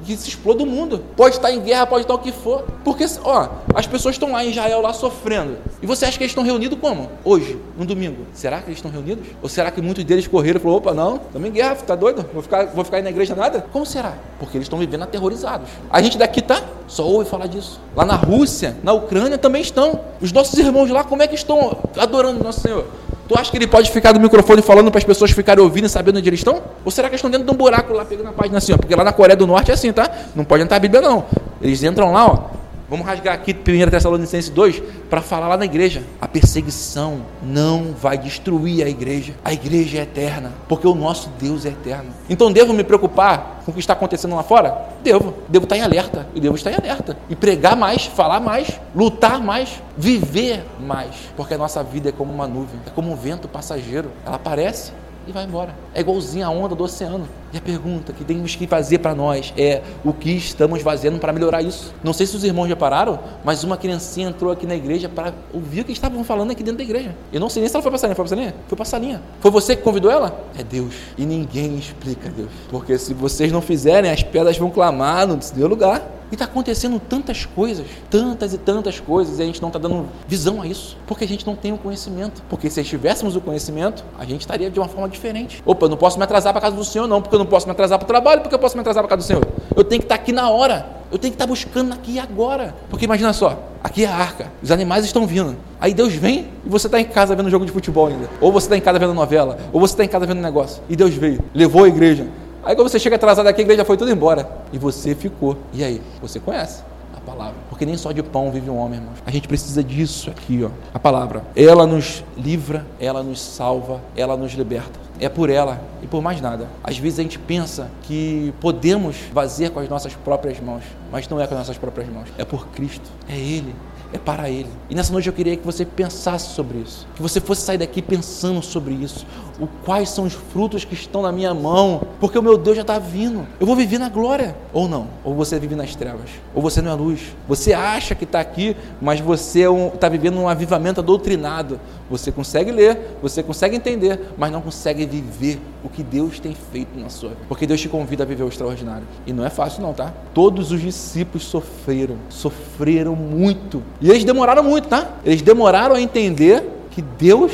que 0.08 0.16
se 0.16 0.30
exploda 0.30 0.64
o 0.64 0.66
mundo. 0.66 1.04
Pode 1.18 1.36
estar 1.36 1.52
em 1.52 1.60
guerra, 1.60 1.86
pode 1.86 2.04
estar 2.04 2.14
o 2.14 2.20
que 2.20 2.32
for. 2.32 2.64
Porque, 2.84 3.06
ó, 3.24 3.50
as 3.76 3.86
pessoas 3.86 4.16
estão 4.16 4.32
lá 4.32 4.46
em 4.46 4.52
Israel, 4.52 4.82
lá 4.82 4.94
sofrendo. 4.94 5.58
E 5.82 5.86
você 5.86 6.06
acha 6.06 6.18
que 6.18 6.24
eles 6.24 6.32
estão 6.32 6.46
reunidos 6.46 6.80
como? 6.80 7.10
Hoje, 7.26 7.60
no 7.78 7.86
domingo. 7.86 8.26
Será 8.34 8.60
que 8.60 8.70
eles 8.70 8.78
estão 8.78 8.90
reunidos? 8.90 9.28
Ou 9.42 9.50
será 9.50 9.70
que 9.70 9.82
muitos 9.82 10.06
deles 10.06 10.26
correram 10.26 10.60
e 10.60 10.64
falaram, 10.64 10.78
opa, 10.78 10.94
não, 10.94 11.18
estamos 11.18 11.50
em 11.50 11.52
guerra, 11.52 11.76
tá 11.76 11.96
doido? 11.96 12.26
Vou 12.34 12.42
ficar, 12.42 12.68
vou 12.68 12.86
ficar 12.86 12.98
aí 12.98 13.04
na 13.04 13.10
igreja 13.10 13.36
nada? 13.36 13.66
Como 13.74 13.86
será? 13.86 14.14
Porque 14.40 14.58
eles 14.58 14.66
estão 14.66 14.80
vivendo 14.80 15.04
aterrorizados. 15.04 15.70
A 15.90 16.02
gente 16.02 16.18
daqui 16.18 16.42
tá, 16.42 16.64
só 16.88 17.06
ouve 17.06 17.30
falar 17.30 17.48
disso. 17.48 17.82
Lá 17.94 18.06
na 18.06 18.16
Rússia, 18.16 18.78
na 18.82 18.94
Ucrânia 18.94 19.38
também 19.38 19.62
estão. 19.62 20.00
Os 20.22 20.32
nossos 20.32 20.58
irmãos 20.58 20.90
lá, 20.90 21.04
como 21.04 21.22
é 21.22 21.28
que 21.28 21.36
estão 21.36 21.78
adorando 21.98 22.40
o 22.40 22.44
nosso 22.44 22.62
Senhor? 22.62 22.88
Tu 23.28 23.38
acha 23.38 23.52
que 23.52 23.58
ele 23.58 23.68
pode 23.68 23.92
ficar 23.92 24.14
do 24.14 24.20
microfone 24.20 24.62
falando 24.62 24.90
para 24.90 25.00
as 25.00 25.04
pessoas 25.04 25.32
ficarem 25.32 25.62
ouvindo 25.62 25.86
e 25.86 25.90
sabendo 25.90 26.18
onde 26.18 26.30
eles 26.30 26.40
estão? 26.40 26.62
Ou 26.86 26.92
será 26.92 27.10
que 27.10 27.14
eles 27.14 27.20
estão 27.20 27.30
dentro 27.30 27.46
de 27.46 27.52
um 27.52 27.58
buraco 27.58 27.94
lá 27.94 28.06
pegando 28.06 28.30
a 28.30 28.32
página 28.32 28.58
assim, 28.58 28.72
ó? 28.72 28.78
Porque 28.78 28.96
lá 28.96 29.04
na 29.04 29.12
Coreia 29.12 29.36
do 29.36 29.46
Norte 29.46 29.70
é 29.70 29.74
assim, 29.74 29.92
tá? 29.92 30.10
Não 30.34 30.46
pode 30.46 30.64
entrar 30.64 30.78
a 30.78 30.80
Bíblia, 30.80 31.02
não. 31.02 31.26
Eles 31.62 31.84
entram 31.84 32.14
lá, 32.14 32.26
ó. 32.26 32.57
Vamos 32.90 33.06
rasgar 33.06 33.36
aqui 33.36 33.54
1 33.54 33.90
Tessalonicenses 33.90 34.50
2 34.50 34.82
para 35.10 35.22
falar 35.22 35.50
lá 35.50 35.58
na 35.58 35.66
igreja. 35.66 36.04
A 36.22 36.28
perseguição 36.28 37.26
não 37.44 37.92
vai 37.92 38.18
destruir 38.18 38.86
a 38.86 38.90
igreja. 38.90 39.34
A 39.44 39.52
igreja 39.52 39.98
é 39.98 40.02
eterna, 40.04 40.54
porque 40.70 40.88
o 40.88 40.96
nosso 40.96 41.30
Deus 41.38 41.66
é 41.66 41.70
eterno. 41.70 42.12
Então 42.30 42.50
devo 42.50 42.72
me 42.72 42.86
preocupar 42.86 43.62
com 43.66 43.72
o 43.72 43.74
que 43.74 43.82
está 43.82 43.92
acontecendo 43.92 44.36
lá 44.38 44.44
fora? 44.44 44.88
Devo. 45.04 45.34
Devo 45.50 45.66
estar 45.66 45.76
em 45.76 45.82
alerta. 45.82 46.30
E 46.34 46.40
devo 46.40 46.56
estar 46.56 46.72
em 46.72 46.76
alerta. 46.76 47.18
E 47.30 47.36
pregar 47.36 47.76
mais, 47.76 48.06
falar 48.06 48.40
mais, 48.40 48.80
lutar 48.96 49.42
mais, 49.42 49.84
viver 49.98 50.64
mais. 50.80 51.14
Porque 51.36 51.56
a 51.56 51.58
nossa 51.58 51.84
vida 51.84 52.08
é 52.08 52.12
como 52.14 52.32
uma 52.32 52.48
nuvem, 52.48 52.80
é 52.88 52.90
como 52.92 53.12
um 53.12 53.18
vento 53.18 53.50
passageiro. 53.50 54.12
Ela 54.26 54.38
aparece 54.38 54.94
e 55.28 55.32
vai 55.32 55.44
embora. 55.44 55.76
É 55.94 56.00
igualzinho 56.00 56.46
a 56.46 56.50
onda 56.50 56.74
do 56.74 56.84
oceano. 56.84 57.28
E 57.52 57.58
a 57.58 57.62
pergunta 57.62 58.14
que 58.14 58.24
temos 58.24 58.56
que 58.56 58.68
fazer 58.68 59.00
para 59.00 59.16
nós 59.16 59.54
é 59.58 59.82
o 60.04 60.14
que 60.14 60.32
estamos 60.32 60.82
fazendo 60.82 61.20
para 61.20 61.32
melhorar 61.32 61.62
isso. 61.62 61.94
Não 62.04 62.14
sei 62.14 62.26
se 62.26 62.36
os 62.36 62.44
irmãos 62.44 62.68
já 62.68 62.76
pararam, 62.76 63.20
mas 63.44 63.64
uma 63.64 63.78
criancinha 63.78 64.30
entrou 64.30 64.52
aqui 64.52 64.66
na 64.66 64.76
igreja 64.76 65.08
para 65.08 65.34
ouvir 65.54 65.82
o 65.82 65.86
que 65.86 65.92
estavam 65.92 66.24
falando 66.24 66.52
aqui 66.52 66.64
dentro 66.64 66.78
da 66.78 66.84
igreja. 66.84 67.16
Eu 67.32 67.40
não 67.40 67.50
sei 67.50 67.62
nem 67.62 67.70
se 67.70 67.76
ela 67.76 67.84
foi 67.84 67.92
para 67.92 67.98
a 67.98 68.00
salinha. 68.00 68.56
Foi 68.68 68.76
para 68.76 68.84
a 68.84 68.86
salinha? 68.86 69.22
Foi. 69.40 69.52
Foi 69.52 69.62
você 69.62 69.76
que 69.76 69.82
convidou 69.82 70.12
ela? 70.12 70.46
É 70.58 70.64
Deus. 70.64 70.94
E 71.18 71.26
ninguém 71.26 71.78
explica 71.78 72.30
Deus. 72.30 72.50
Porque 72.70 72.98
se 72.98 73.14
vocês 73.14 73.52
não 73.52 73.62
fizerem, 73.62 74.12
as 74.12 74.24
pedras 74.24 74.58
vão 74.58 74.70
clamar 74.70 75.26
no 75.26 75.42
seu 75.42 75.68
lugar. 75.68 76.17
E 76.32 76.36
está 76.36 76.46
acontecendo 76.46 77.00
tantas 77.00 77.46
coisas, 77.46 77.86
tantas 78.10 78.54
e 78.54 78.58
tantas 78.58 79.00
coisas, 79.00 79.40
e 79.40 79.42
a 79.42 79.46
gente 79.46 79.62
não 79.62 79.70
está 79.70 79.80
dando 79.80 80.08
visão 80.28 80.62
a 80.62 80.68
isso, 80.68 80.98
porque 81.08 81.24
a 81.24 81.28
gente 81.28 81.46
não 81.46 81.56
tem 81.56 81.72
o 81.72 81.78
conhecimento. 81.78 82.44
Porque 82.50 82.70
se 82.70 82.84
tivéssemos 82.84 83.36
o 83.36 83.42
conhecimento, 83.42 84.04
a 84.18 84.26
gente 84.26 84.42
estaria 84.42 84.70
de 84.70 84.80
uma 84.80 84.88
forma 84.88 85.08
diferente. 85.08 85.64
Opa, 85.66 85.86
eu 85.86 85.90
não 85.90 85.98
posso 85.98 86.18
me 86.18 86.24
atrasar 86.24 86.54
para 86.54 86.62
casa 86.62 86.76
do 86.76 86.84
Senhor, 86.84 87.08
não, 87.08 87.22
porque 87.22 87.36
eu 87.36 87.40
não 87.40 87.46
posso 87.46 87.66
me 87.66 87.72
atrasar 87.72 87.98
para 87.98 88.06
o 88.06 88.08
trabalho, 88.08 88.42
porque 88.42 88.56
eu 88.56 88.60
posso 88.60 88.76
me 88.76 88.82
atrasar 88.82 89.04
para 89.04 89.10
casa 89.10 89.24
do 89.24 89.28
Senhor. 89.28 89.48
Eu 89.76 89.84
tenho 89.84 90.02
que 90.02 90.06
estar 90.06 90.18
tá 90.18 90.22
aqui 90.22 90.32
na 90.32 90.50
hora. 90.50 90.98
Eu 91.10 91.18
tenho 91.18 91.32
que 91.32 91.36
estar 91.36 91.46
tá 91.46 91.50
buscando 91.50 91.94
aqui 91.94 92.20
agora. 92.20 92.76
Porque 92.90 93.06
imagina 93.06 93.32
só, 93.32 93.58
aqui 93.82 94.04
é 94.04 94.08
a 94.08 94.16
arca, 94.16 94.52
os 94.62 94.72
animais 94.72 95.06
estão 95.06 95.26
vindo. 95.26 95.56
Aí 95.80 95.94
Deus 95.94 96.14
vem 96.14 96.50
e 96.66 96.70
você 96.70 96.88
está 96.88 97.00
em 97.00 97.06
casa 97.06 97.36
vendo 97.36 97.50
jogo 97.50 97.66
de 97.66 97.72
futebol 97.72 98.08
ainda. 98.08 98.30
Ou 98.42 98.52
você 98.52 98.66
está 98.66 98.78
em 98.78 98.82
casa 98.82 99.00
vendo 99.00 99.14
novela, 99.14 99.58
ou 99.72 99.80
você 99.80 99.94
está 99.94 100.04
em 100.04 100.08
casa 100.08 100.26
vendo 100.26 100.42
negócio. 100.42 100.84
E 100.90 100.96
Deus 100.96 101.14
veio, 101.14 101.42
levou 101.54 101.86
a 101.86 101.88
igreja, 101.88 102.28
Aí 102.68 102.76
quando 102.76 102.90
você 102.90 103.00
chega 103.00 103.16
atrasado 103.16 103.48
aqui, 103.48 103.62
a 103.62 103.64
igreja 103.64 103.86
foi 103.86 103.96
tudo 103.96 104.12
embora. 104.12 104.48
E 104.74 104.78
você 104.78 105.16
ficou. 105.16 105.58
E 105.74 105.84
aí? 105.84 106.02
Você 106.22 106.40
conhece 106.40 106.84
palavra. 107.28 107.56
Porque 107.70 107.86
nem 107.86 107.98
só 107.98 108.14
de 108.14 108.24
pão 108.24 108.50
vive 108.52 108.70
um 108.70 108.78
homem, 108.78 109.00
irmão. 109.00 109.14
A 109.26 109.32
gente 109.32 109.50
precisa 109.50 109.84
disso 109.84 110.30
aqui, 110.30 110.64
ó. 110.64 110.70
A 110.94 111.00
palavra. 111.00 111.44
Ela 111.56 111.86
nos 111.86 112.24
livra, 112.38 112.86
ela 113.00 113.22
nos 113.22 113.42
salva, 113.42 114.02
ela 114.16 114.38
nos 114.38 114.54
liberta. 114.54 114.98
É 115.20 115.28
por 115.28 115.50
ela 115.50 115.82
e 116.02 116.08
por 116.08 116.22
mais 116.22 116.40
nada. 116.40 116.68
Às 116.82 116.98
vezes 116.98 117.20
a 117.20 117.24
gente 117.24 117.38
pensa 117.38 117.90
que 118.04 118.54
podemos 118.62 119.18
fazer 119.34 119.72
com 119.72 119.80
as 119.80 119.90
nossas 119.90 120.14
próprias 120.14 120.60
mãos, 120.60 120.84
mas 121.12 121.28
não 121.28 121.42
é 121.42 121.48
com 121.48 121.54
as 121.54 121.60
nossas 121.60 121.78
próprias 121.78 122.08
mãos. 122.08 122.30
É 122.38 122.46
por 122.46 122.68
Cristo. 122.68 123.10
É 123.28 123.36
Ele 123.36 123.76
é 124.14 124.18
para 124.18 124.50
Ele. 124.50 124.70
E 124.90 124.96
nessa 124.96 125.12
noite 125.12 125.28
eu 125.28 125.34
queria 125.34 125.56
que 125.56 125.66
você 125.66 125.86
pensasse 125.86 126.54
sobre 126.54 126.80
isso, 126.80 127.08
que 127.16 127.22
você 127.22 127.40
fosse 127.42 127.62
sair 127.62 127.78
daqui 127.78 128.02
pensando 128.02 128.62
sobre 128.62 128.94
isso. 128.94 129.26
O 129.60 129.68
quais 129.68 130.10
são 130.10 130.26
os 130.26 130.34
frutos 130.34 130.86
que 130.86 130.94
estão 130.94 131.22
na 131.22 131.32
minha 131.32 131.54
mão, 131.54 132.02
porque 132.20 132.38
o 132.38 132.44
meu 132.44 132.58
Deus 132.58 132.76
já 132.76 132.84
está 132.84 133.00
vindo. 133.00 133.48
Eu 133.60 133.66
vou 133.66 133.76
viver 133.76 133.98
na 133.98 134.08
glória 134.08 134.56
ou 134.72 134.88
não? 134.88 135.08
Ou 135.24 135.34
você 135.34 135.60
vive 135.60 135.76
nas 135.76 135.96
trevas? 135.96 136.30
Ou 136.54 136.62
você 136.62 136.82
não 136.82 136.92
é 136.92 136.94
luz? 136.94 137.36
Você 137.48 137.74
acha 137.74 138.14
que 138.14 138.24
está 138.24 138.40
aqui, 138.40 138.76
mas 139.02 139.20
você 139.20 139.60
está 139.60 139.68
é 139.68 139.70
um, 139.70 139.90
tá 139.90 140.10
vivendo 140.10 140.38
um 140.38 140.48
avivamento 140.48 141.02
doutrinado. 141.02 141.80
Você 142.10 142.32
consegue 142.32 142.72
ler, 142.72 143.18
você 143.22 143.44
consegue 143.44 143.76
entender, 143.76 144.20
mas 144.38 144.52
não 144.52 144.62
consegue 144.62 145.06
viver 145.06 145.60
o 145.84 145.90
que 145.90 146.02
Deus 146.04 146.40
tem 146.40 146.56
feito 146.72 146.98
na 146.98 147.10
sua 147.10 147.30
vida. 147.30 147.42
Porque 147.48 147.68
Deus 147.68 147.82
te 147.82 147.90
convida 147.90 148.24
a 148.24 148.26
viver 148.26 148.44
o 148.44 148.48
extraordinário. 148.48 149.06
E 149.26 149.34
não 149.34 149.46
é 149.46 149.50
fácil 149.50 149.82
não, 149.82 149.94
tá? 149.94 150.14
Todos 150.34 150.72
os 150.72 150.82
discípulos 150.82 151.44
sofreram, 151.44 152.18
sofreram 152.30 153.16
muito. 153.16 153.84
E 154.00 154.10
eles 154.10 154.24
demoraram 154.24 154.64
muito, 154.64 154.88
tá? 154.88 155.18
Eles 155.26 155.42
demoraram 155.42 155.96
a 155.96 156.02
entender 156.02 156.64
que 156.92 157.02
Deus 157.02 157.52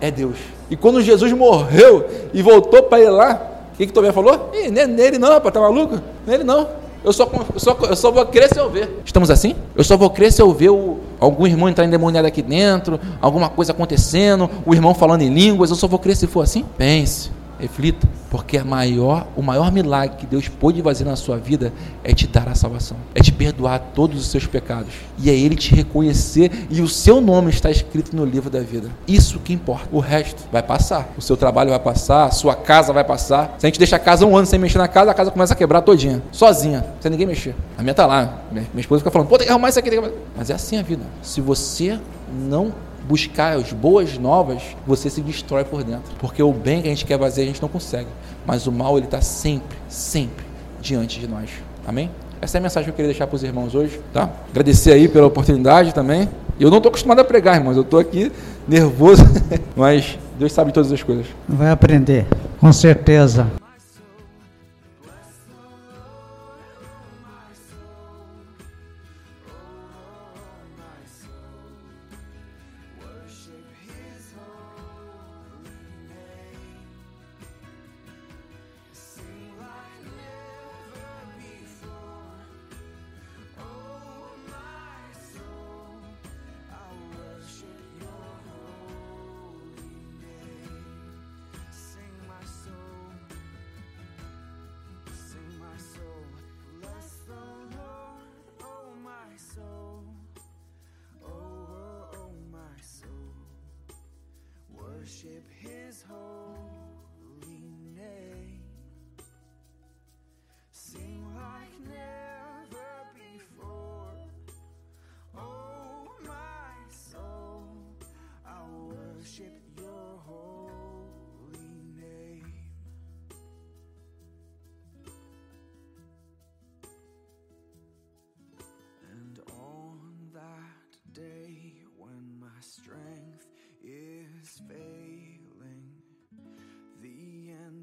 é 0.00 0.10
Deus. 0.10 0.38
E 0.70 0.76
quando 0.76 1.02
Jesus 1.02 1.32
morreu 1.32 2.08
e 2.32 2.42
voltou 2.42 2.84
para 2.84 3.00
ele 3.00 3.10
lá, 3.10 3.50
o 3.72 3.76
que, 3.76 3.86
que 3.86 3.92
Tomé 3.92 4.12
falou? 4.12 4.50
Ih, 4.54 4.66
é 4.78 4.86
nele 4.86 5.18
não, 5.18 5.28
rapaz, 5.28 5.52
tá 5.52 5.60
maluco? 5.60 6.00
Nele 6.26 6.44
não. 6.44 6.68
Eu 7.02 7.12
só, 7.12 7.30
eu, 7.54 7.60
só, 7.60 7.78
eu 7.88 7.96
só 7.96 8.10
vou 8.10 8.24
crer 8.26 8.48
se 8.52 8.58
eu 8.58 8.68
ver. 8.68 9.00
Estamos 9.04 9.30
assim? 9.30 9.56
Eu 9.74 9.82
só 9.82 9.96
vou 9.96 10.10
crer 10.10 10.32
se 10.32 10.40
eu 10.40 10.52
ver 10.52 10.70
o, 10.70 10.98
algum 11.20 11.46
irmão 11.46 11.68
entrar 11.68 11.84
endemoniado 11.84 12.26
aqui 12.26 12.42
dentro, 12.42 12.98
alguma 13.20 13.48
coisa 13.48 13.72
acontecendo, 13.72 14.50
o 14.64 14.74
irmão 14.74 14.94
falando 14.94 15.22
em 15.22 15.32
línguas. 15.32 15.70
Eu 15.70 15.76
só 15.76 15.86
vou 15.86 15.98
crer 15.98 16.16
se 16.16 16.26
for 16.26 16.40
assim? 16.42 16.64
Pense 16.76 17.39
reflita, 17.60 18.08
porque 18.30 18.56
a 18.56 18.64
maior, 18.64 19.26
o 19.36 19.42
maior 19.42 19.70
milagre 19.70 20.16
que 20.16 20.26
Deus 20.26 20.48
pôde 20.48 20.82
fazer 20.82 21.04
na 21.04 21.16
sua 21.16 21.36
vida 21.36 21.72
é 22.02 22.12
te 22.12 22.26
dar 22.26 22.48
a 22.48 22.54
salvação, 22.54 22.96
é 23.14 23.20
te 23.20 23.32
perdoar 23.32 23.78
todos 23.94 24.20
os 24.20 24.26
seus 24.28 24.46
pecados 24.46 24.92
e 25.18 25.28
é 25.28 25.34
Ele 25.34 25.54
te 25.54 25.74
reconhecer 25.74 26.50
e 26.70 26.80
o 26.80 26.88
seu 26.88 27.20
nome 27.20 27.50
está 27.50 27.70
escrito 27.70 28.14
no 28.16 28.24
livro 28.24 28.48
da 28.48 28.60
vida. 28.60 28.88
Isso 29.06 29.38
que 29.38 29.52
importa. 29.52 29.88
O 29.92 30.00
resto 30.00 30.42
vai 30.50 30.62
passar. 30.62 31.12
O 31.16 31.22
seu 31.22 31.36
trabalho 31.36 31.70
vai 31.70 31.78
passar, 31.78 32.24
a 32.24 32.30
sua 32.30 32.54
casa 32.54 32.92
vai 32.92 33.04
passar. 33.04 33.56
Se 33.58 33.66
a 33.66 33.68
gente 33.68 33.78
deixa 33.78 33.96
a 33.96 33.98
casa 33.98 34.26
um 34.26 34.36
ano 34.36 34.46
sem 34.46 34.58
mexer 34.58 34.78
na 34.78 34.88
casa, 34.88 35.10
a 35.10 35.14
casa 35.14 35.30
começa 35.30 35.54
a 35.54 35.56
quebrar 35.56 35.82
todinha, 35.82 36.22
sozinha, 36.32 36.84
sem 37.00 37.10
ninguém 37.10 37.26
mexer. 37.26 37.54
A 37.76 37.82
minha 37.82 37.94
tá 37.94 38.06
lá, 38.06 38.42
minha, 38.50 38.66
minha 38.72 38.80
esposa 38.80 39.00
fica 39.00 39.10
falando, 39.10 39.28
pô, 39.28 39.36
tem 39.36 39.46
que 39.46 39.52
arrumar 39.52 39.68
isso 39.68 39.78
aqui. 39.78 39.90
Mas 40.36 40.50
é 40.50 40.54
assim 40.54 40.78
a 40.78 40.82
vida. 40.82 41.04
Se 41.22 41.40
você 41.40 41.98
não 42.32 42.72
buscar 43.08 43.56
as 43.56 43.72
boas 43.72 44.18
novas, 44.18 44.62
você 44.86 45.10
se 45.10 45.20
destrói 45.20 45.64
por 45.64 45.82
dentro. 45.82 46.12
Porque 46.18 46.42
o 46.42 46.52
bem 46.52 46.82
que 46.82 46.88
a 46.88 46.90
gente 46.90 47.04
quer 47.04 47.18
fazer, 47.18 47.42
a 47.42 47.46
gente 47.46 47.62
não 47.62 47.68
consegue. 47.68 48.08
Mas 48.46 48.66
o 48.66 48.72
mal, 48.72 48.96
ele 48.96 49.06
está 49.06 49.20
sempre, 49.20 49.76
sempre 49.88 50.44
diante 50.80 51.20
de 51.20 51.28
nós. 51.28 51.50
Amém? 51.86 52.10
Essa 52.40 52.56
é 52.56 52.58
a 52.58 52.62
mensagem 52.62 52.84
que 52.84 52.90
eu 52.90 52.94
queria 52.94 53.10
deixar 53.10 53.26
para 53.26 53.36
os 53.36 53.42
irmãos 53.42 53.74
hoje, 53.74 54.00
tá? 54.12 54.30
Agradecer 54.50 54.92
aí 54.92 55.08
pela 55.08 55.26
oportunidade 55.26 55.92
também. 55.92 56.28
Eu 56.58 56.70
não 56.70 56.78
estou 56.78 56.88
acostumado 56.88 57.20
a 57.20 57.24
pregar, 57.24 57.56
irmãos. 57.56 57.76
Eu 57.76 57.82
estou 57.82 58.00
aqui 58.00 58.32
nervoso, 58.66 59.22
mas 59.76 60.18
Deus 60.38 60.52
sabe 60.52 60.72
todas 60.72 60.90
as 60.90 61.02
coisas. 61.02 61.26
Vai 61.46 61.70
aprender, 61.70 62.26
com 62.58 62.72
certeza. 62.72 63.59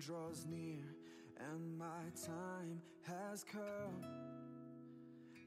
Draws 0.08 0.46
near 0.50 0.86
and 1.52 1.78
my 1.78 1.86
time 2.26 2.82
has 3.04 3.44
come. 3.44 4.06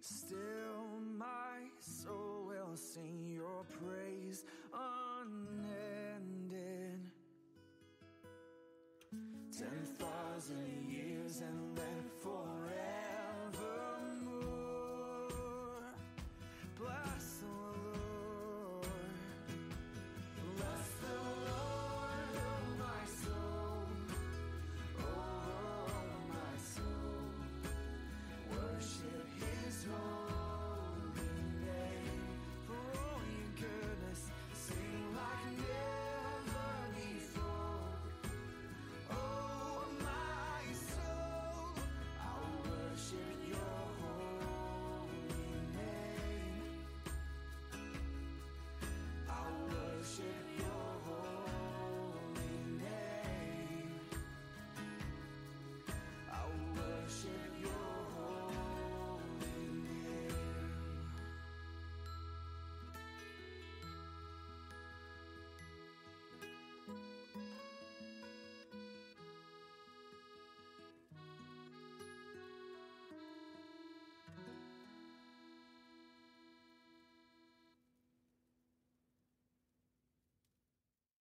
Still, 0.00 1.00
my 1.16 1.64
soul 1.78 2.44
will 2.46 2.76
sing 2.76 3.24
your 3.26 3.64
praise 3.80 4.44
unending. 5.22 5.90
Ten 9.56 9.86
thousand 9.98 10.90
years 10.90 11.40
and 11.40 11.74
then 11.78 12.10